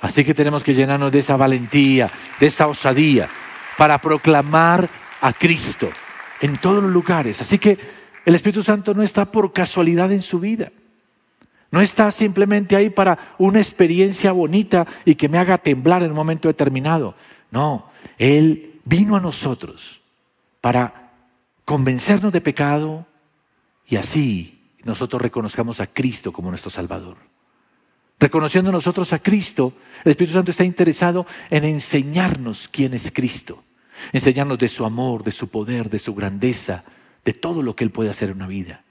Así 0.00 0.24
que 0.24 0.32
tenemos 0.32 0.62
que 0.62 0.74
llenarnos 0.74 1.10
de 1.10 1.18
esa 1.18 1.36
valentía, 1.36 2.08
de 2.38 2.46
esa 2.46 2.68
osadía, 2.68 3.28
para 3.76 3.98
proclamar 3.98 4.88
a 5.20 5.32
Cristo 5.32 5.90
en 6.40 6.56
todos 6.58 6.84
los 6.84 6.92
lugares. 6.92 7.40
Así 7.40 7.58
que 7.58 8.01
el 8.24 8.34
Espíritu 8.34 8.62
Santo 8.62 8.94
no 8.94 9.02
está 9.02 9.24
por 9.26 9.52
casualidad 9.52 10.12
en 10.12 10.22
su 10.22 10.38
vida. 10.38 10.70
No 11.70 11.80
está 11.80 12.10
simplemente 12.10 12.76
ahí 12.76 12.90
para 12.90 13.34
una 13.38 13.58
experiencia 13.58 14.30
bonita 14.32 14.86
y 15.04 15.14
que 15.14 15.28
me 15.28 15.38
haga 15.38 15.58
temblar 15.58 16.02
en 16.02 16.10
un 16.10 16.16
momento 16.16 16.48
determinado. 16.48 17.14
No, 17.50 17.86
Él 18.18 18.80
vino 18.84 19.16
a 19.16 19.20
nosotros 19.20 20.00
para 20.60 21.10
convencernos 21.64 22.32
de 22.32 22.40
pecado 22.40 23.06
y 23.86 23.96
así 23.96 24.62
nosotros 24.84 25.22
reconozcamos 25.22 25.80
a 25.80 25.86
Cristo 25.86 26.30
como 26.30 26.50
nuestro 26.50 26.70
Salvador. 26.70 27.16
Reconociendo 28.18 28.70
nosotros 28.70 29.12
a 29.12 29.18
Cristo, 29.18 29.72
el 30.04 30.10
Espíritu 30.10 30.34
Santo 30.34 30.50
está 30.50 30.64
interesado 30.64 31.26
en 31.50 31.64
enseñarnos 31.64 32.68
quién 32.68 32.94
es 32.94 33.10
Cristo, 33.10 33.64
enseñarnos 34.12 34.58
de 34.58 34.68
su 34.68 34.84
amor, 34.84 35.24
de 35.24 35.32
su 35.32 35.48
poder, 35.48 35.90
de 35.90 35.98
su 35.98 36.14
grandeza, 36.14 36.84
de 37.24 37.32
todo 37.32 37.62
lo 37.62 37.76
que 37.76 37.84
Él 37.84 37.90
puede 37.90 38.10
hacer 38.10 38.30
en 38.30 38.36
una 38.36 38.46
vida. 38.46 38.84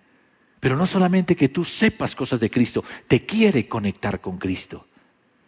Pero 0.60 0.78
no 0.78 0.86
solamente 0.86 1.36
que 1.36 1.50
tú 1.50 1.63
sepas 1.63 2.15
cosas 2.15 2.39
de 2.39 2.52
Cristo, 2.52 2.84
te 3.08 3.26
quiere 3.26 3.67
conectar 3.67 4.22
con 4.22 4.38
Cristo. 4.38 4.88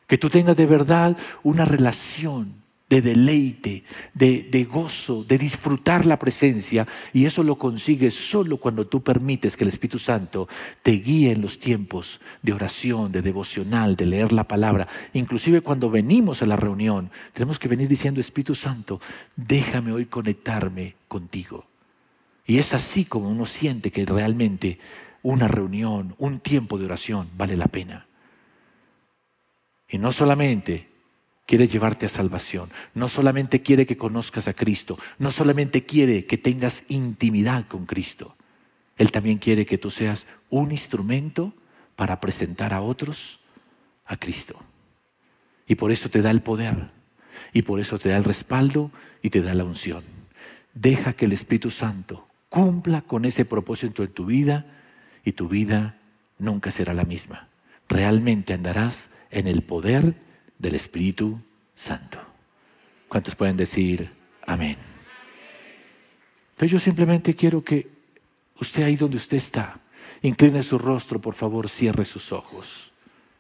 Que 0.08 0.18
tú 0.18 0.30
tengas 0.30 0.58
de 0.58 0.66
verdad 0.66 1.16
una 1.44 1.66
relación 1.66 2.64
de 2.90 3.02
deleite, 3.02 3.84
de, 4.14 4.68
gozo, 4.70 5.24
de 5.24 5.38
disfrutar 5.38 6.06
la 6.06 6.20
presencia. 6.20 6.88
Y 7.12 7.26
eso 7.26 7.42
lo 7.42 7.58
consigues 7.58 8.14
solo 8.14 8.58
cuando 8.58 8.86
tú 8.86 9.02
permites 9.02 9.58
que 9.58 9.64
el 9.64 9.70
Espíritu 9.70 10.00
Santo 10.00 10.48
te 10.82 10.92
guíe 10.92 11.32
en 11.32 11.42
los 11.42 11.60
tiempos 11.60 12.20
de 12.42 12.54
oración, 12.54 13.12
de 13.12 13.22
devocional, 13.22 13.96
de 13.96 14.06
leer 14.06 14.32
la 14.32 14.48
palabra. 14.48 14.88
Inclusive 15.14 15.62
cuando 15.62 15.90
venimos 15.90 16.42
a 16.42 16.46
la 16.46 16.56
reunión, 16.56 17.10
tenemos 17.34 17.58
que 17.58 17.68
venir 17.68 17.88
diciendo, 17.88 18.20
Espíritu 18.20 18.54
Santo, 18.54 19.02
déjame 19.36 19.92
hoy 19.92 20.06
conectarme 20.06 20.96
contigo. 21.08 21.66
Y 22.46 22.58
es 22.58 22.74
así 22.74 23.06
como 23.06 23.30
uno 23.30 23.46
siente 23.46 23.92
que 23.92 24.06
realmente 24.06 24.80
una 25.22 25.48
reunión, 25.48 26.16
un 26.18 26.40
tiempo 26.40 26.78
de 26.78 26.86
oración 26.86 27.30
vale 27.38 27.56
la 27.56 27.68
pena. 27.68 28.08
Y 29.88 29.98
no 29.98 30.12
solamente 30.12 30.90
quiere 31.46 31.68
llevarte 31.68 32.06
a 32.06 32.10
salvación. 32.10 32.70
No 32.94 33.08
solamente 33.08 33.62
quiere 33.62 33.86
que 33.86 33.98
conozcas 33.98 34.48
a 34.48 34.54
Cristo, 34.54 34.98
no 35.20 35.32
solamente 35.32 35.86
quiere 35.86 36.26
que 36.26 36.38
tengas 36.38 36.84
intimidad 36.88 37.68
con 37.68 37.86
Cristo. 37.86 38.36
Él 38.98 39.12
también 39.12 39.38
quiere 39.38 39.66
que 39.66 39.78
tú 39.78 39.92
seas 39.92 40.26
un 40.50 40.72
instrumento 40.72 41.54
para 41.96 42.20
presentar 42.20 42.74
a 42.74 42.82
otros 42.82 43.40
a 44.06 44.18
Cristo. 44.18 44.60
Y 45.68 45.76
por 45.76 45.92
eso 45.92 46.10
te 46.10 46.22
da 46.22 46.32
el 46.32 46.42
poder, 46.42 46.92
y 47.54 47.62
por 47.62 47.80
eso 47.80 47.98
te 47.98 48.10
da 48.10 48.18
el 48.18 48.24
respaldo 48.24 48.92
y 49.22 49.30
te 49.30 49.42
da 49.42 49.54
la 49.54 49.64
unción. 49.64 50.04
Deja 50.74 51.14
que 51.14 51.26
el 51.26 51.32
Espíritu 51.32 51.72
Santo 51.72 52.28
cumpla 52.54 53.02
con 53.02 53.26
ese 53.26 53.46
propósito 53.46 54.04
en 54.04 54.14
tu 54.14 54.28
vida 54.28 54.68
y 55.26 55.32
tu 55.32 55.48
vida 55.48 55.98
nunca 56.38 56.70
será 56.70 56.94
la 56.94 57.04
misma. 57.04 57.48
Realmente 57.90 58.54
andarás 58.54 59.10
en 59.32 59.48
el 59.48 59.64
poder 59.64 60.14
del 60.60 60.76
Espíritu 60.76 61.40
Santo. 61.76 62.20
¿Cuántos 63.08 63.34
pueden 63.34 63.58
decir 63.58 64.12
amén? 64.46 64.78
Entonces 66.52 66.70
yo 66.70 66.78
simplemente 66.78 67.34
quiero 67.34 67.64
que 67.64 67.90
usted 68.62 68.84
ahí 68.84 68.98
donde 68.98 69.18
usted 69.18 69.38
está, 69.38 69.80
incline 70.22 70.62
su 70.62 70.78
rostro, 70.78 71.20
por 71.20 71.34
favor, 71.34 71.68
cierre 71.68 72.06
sus 72.06 72.32
ojos. 72.32 72.92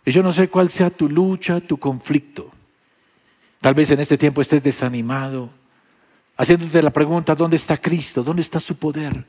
Y 0.04 0.12
yo 0.12 0.24
no 0.24 0.34
sé 0.34 0.48
cuál 0.50 0.70
sea 0.70 0.90
tu 0.90 1.08
lucha, 1.08 1.62
tu 1.62 1.78
conflicto. 1.78 2.50
Tal 3.62 3.76
vez 3.76 3.92
en 3.92 4.00
este 4.00 4.18
tiempo 4.18 4.42
estés 4.42 4.64
desanimado, 4.64 5.52
haciéndote 6.38 6.82
la 6.82 6.92
pregunta, 6.92 7.36
¿dónde 7.36 7.58
está 7.58 7.78
Cristo? 7.78 8.24
¿Dónde 8.24 8.42
está 8.42 8.60
su 8.60 8.76
poder? 8.78 9.26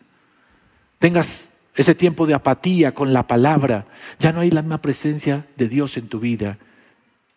Tengas 0.98 1.48
ese 1.76 1.94
tiempo 1.94 2.26
de 2.26 2.34
apatía 2.34 2.94
con 2.94 3.12
la 3.12 3.26
palabra, 3.26 3.86
ya 4.18 4.32
no 4.32 4.40
hay 4.40 4.50
la 4.50 4.62
misma 4.62 4.78
presencia 4.78 5.46
de 5.56 5.68
Dios 5.68 5.96
en 5.96 6.08
tu 6.08 6.20
vida. 6.20 6.58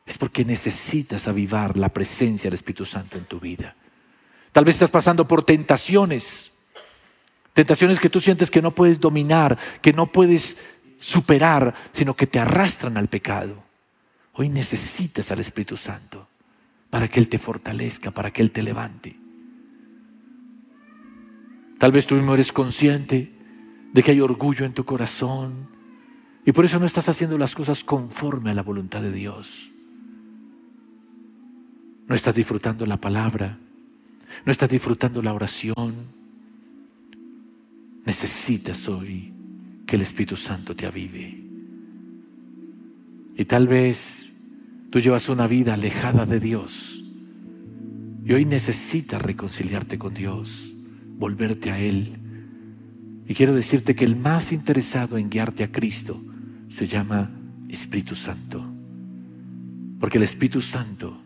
Es 0.05 0.17
porque 0.17 0.45
necesitas 0.45 1.27
avivar 1.27 1.75
la 1.77 1.89
presencia 1.89 2.49
del 2.49 2.55
Espíritu 2.55 2.85
Santo 2.85 3.17
en 3.17 3.25
tu 3.25 3.39
vida. 3.39 3.75
Tal 4.51 4.63
vez 4.63 4.75
estás 4.75 4.91
pasando 4.91 5.27
por 5.27 5.43
tentaciones, 5.43 6.51
tentaciones 7.53 7.99
que 7.99 8.09
tú 8.09 8.21
sientes 8.21 8.49
que 8.49 8.61
no 8.61 8.71
puedes 8.71 8.99
dominar, 8.99 9.57
que 9.81 9.91
no 9.91 10.11
puedes 10.11 10.57
superar, 10.97 11.73
sino 11.91 12.15
que 12.15 12.27
te 12.27 12.39
arrastran 12.39 12.95
al 12.97 13.07
pecado. 13.07 13.63
Hoy 14.33 14.49
necesitas 14.49 15.31
al 15.31 15.39
Espíritu 15.39 15.75
Santo 15.75 16.27
para 16.89 17.07
que 17.07 17.19
Él 17.19 17.27
te 17.27 17.37
fortalezca, 17.37 18.11
para 18.11 18.31
que 18.31 18.41
Él 18.41 18.51
te 18.51 18.63
levante. 18.63 19.15
Tal 21.79 21.91
vez 21.91 22.07
tú 22.07 22.15
mismo 22.15 22.33
eres 22.33 22.51
consciente 22.51 23.31
de 23.93 24.03
que 24.03 24.11
hay 24.11 24.21
orgullo 24.21 24.65
en 24.65 24.73
tu 24.73 24.83
corazón 24.83 25.69
y 26.45 26.51
por 26.51 26.65
eso 26.65 26.79
no 26.79 26.85
estás 26.85 27.09
haciendo 27.09 27.37
las 27.37 27.55
cosas 27.55 27.83
conforme 27.83 28.51
a 28.51 28.53
la 28.53 28.63
voluntad 28.63 29.01
de 29.01 29.11
Dios. 29.11 29.69
No 32.07 32.15
estás 32.15 32.33
disfrutando 32.35 32.85
la 32.85 32.97
palabra, 32.97 33.57
no 34.45 34.51
estás 34.51 34.69
disfrutando 34.69 35.21
la 35.21 35.33
oración. 35.33 35.93
Necesitas 38.05 38.87
hoy 38.87 39.33
que 39.85 39.97
el 39.97 40.03
Espíritu 40.03 40.37
Santo 40.37 40.73
te 40.73 40.85
avive. 40.85 41.43
Y 43.35 43.45
tal 43.45 43.67
vez 43.67 44.31
tú 44.89 44.99
llevas 44.99 45.27
una 45.27 45.47
vida 45.47 45.73
alejada 45.73 46.25
de 46.25 46.39
Dios 46.39 47.03
y 48.23 48.33
hoy 48.33 48.45
necesitas 48.45 49.21
reconciliarte 49.21 49.99
con 49.99 50.13
Dios, 50.13 50.73
volverte 51.17 51.71
a 51.71 51.79
Él. 51.79 52.17
Y 53.27 53.33
quiero 53.33 53.53
decirte 53.53 53.95
que 53.95 54.05
el 54.05 54.15
más 54.15 54.51
interesado 54.51 55.17
en 55.17 55.29
guiarte 55.29 55.63
a 55.63 55.71
Cristo 55.71 56.19
se 56.69 56.87
llama 56.87 57.29
Espíritu 57.69 58.15
Santo. 58.15 58.63
Porque 59.99 60.17
el 60.17 60.23
Espíritu 60.23 60.61
Santo 60.61 61.17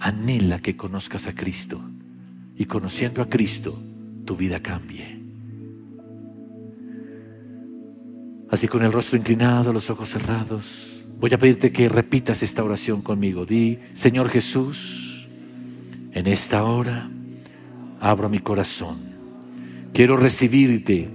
anhela 0.00 0.58
que 0.58 0.76
conozcas 0.76 1.26
a 1.26 1.34
Cristo 1.34 1.80
y 2.56 2.64
conociendo 2.64 3.22
a 3.22 3.28
Cristo 3.28 3.80
tu 4.24 4.36
vida 4.36 4.60
cambie. 4.60 5.16
Así 8.50 8.68
con 8.68 8.84
el 8.84 8.92
rostro 8.92 9.18
inclinado, 9.18 9.72
los 9.72 9.90
ojos 9.90 10.08
cerrados, 10.10 11.04
voy 11.18 11.32
a 11.34 11.38
pedirte 11.38 11.72
que 11.72 11.88
repitas 11.88 12.42
esta 12.42 12.62
oración 12.62 13.02
conmigo. 13.02 13.44
Di, 13.44 13.78
Señor 13.92 14.28
Jesús, 14.28 15.26
en 16.12 16.26
esta 16.26 16.64
hora 16.64 17.10
abro 18.00 18.28
mi 18.28 18.40
corazón. 18.40 18.96
Quiero 19.92 20.16
recibirte 20.16 21.08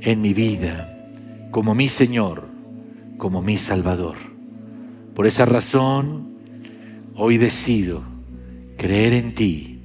en 0.00 0.22
mi 0.22 0.32
vida 0.34 1.10
como 1.50 1.74
mi 1.74 1.88
Señor, 1.88 2.44
como 3.18 3.42
mi 3.42 3.56
Salvador. 3.56 4.16
Por 5.14 5.26
esa 5.26 5.46
razón, 5.46 6.26
Hoy 7.18 7.38
decido 7.38 8.02
creer 8.76 9.14
en 9.14 9.34
ti 9.34 9.78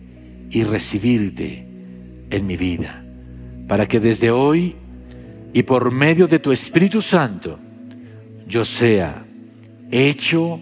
y 0.49 0.63
recibirte 0.63 1.65
en 2.29 2.45
mi 2.45 2.57
vida, 2.57 3.05
para 3.69 3.87
que 3.87 4.01
desde 4.01 4.31
hoy 4.31 4.75
y 5.53 5.63
por 5.63 5.91
medio 5.91 6.27
de 6.27 6.39
tu 6.39 6.51
Espíritu 6.51 7.01
Santo 7.01 7.57
yo 8.45 8.65
sea 8.65 9.25
hecho 9.91 10.61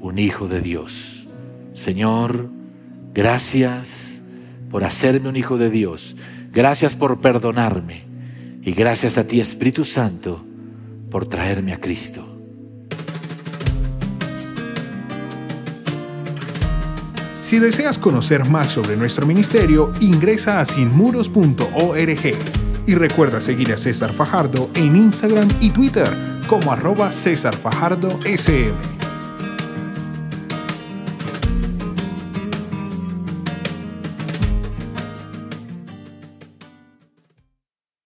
un 0.00 0.18
hijo 0.18 0.48
de 0.48 0.60
Dios. 0.60 1.26
Señor, 1.72 2.50
gracias 3.14 4.15
por 4.76 4.84
hacerme 4.84 5.30
un 5.30 5.36
hijo 5.36 5.56
de 5.56 5.70
Dios. 5.70 6.14
Gracias 6.52 6.94
por 6.94 7.22
perdonarme. 7.22 8.04
Y 8.62 8.72
gracias 8.72 9.16
a 9.16 9.26
ti, 9.26 9.40
Espíritu 9.40 9.86
Santo, 9.86 10.44
por 11.10 11.26
traerme 11.26 11.72
a 11.72 11.80
Cristo. 11.80 12.22
Si 17.40 17.58
deseas 17.58 17.96
conocer 17.96 18.44
más 18.44 18.66
sobre 18.66 18.98
nuestro 18.98 19.24
ministerio, 19.24 19.94
ingresa 20.00 20.60
a 20.60 20.66
sinmuros.org 20.66 22.34
y 22.86 22.94
recuerda 22.96 23.40
seguir 23.40 23.72
a 23.72 23.78
César 23.78 24.12
Fajardo 24.12 24.68
en 24.74 24.94
Instagram 24.94 25.48
y 25.58 25.70
Twitter 25.70 26.10
como 26.48 26.70
arroba 26.70 27.12
César 27.12 27.56
Fajardo 27.56 28.18
SM. 28.26 28.95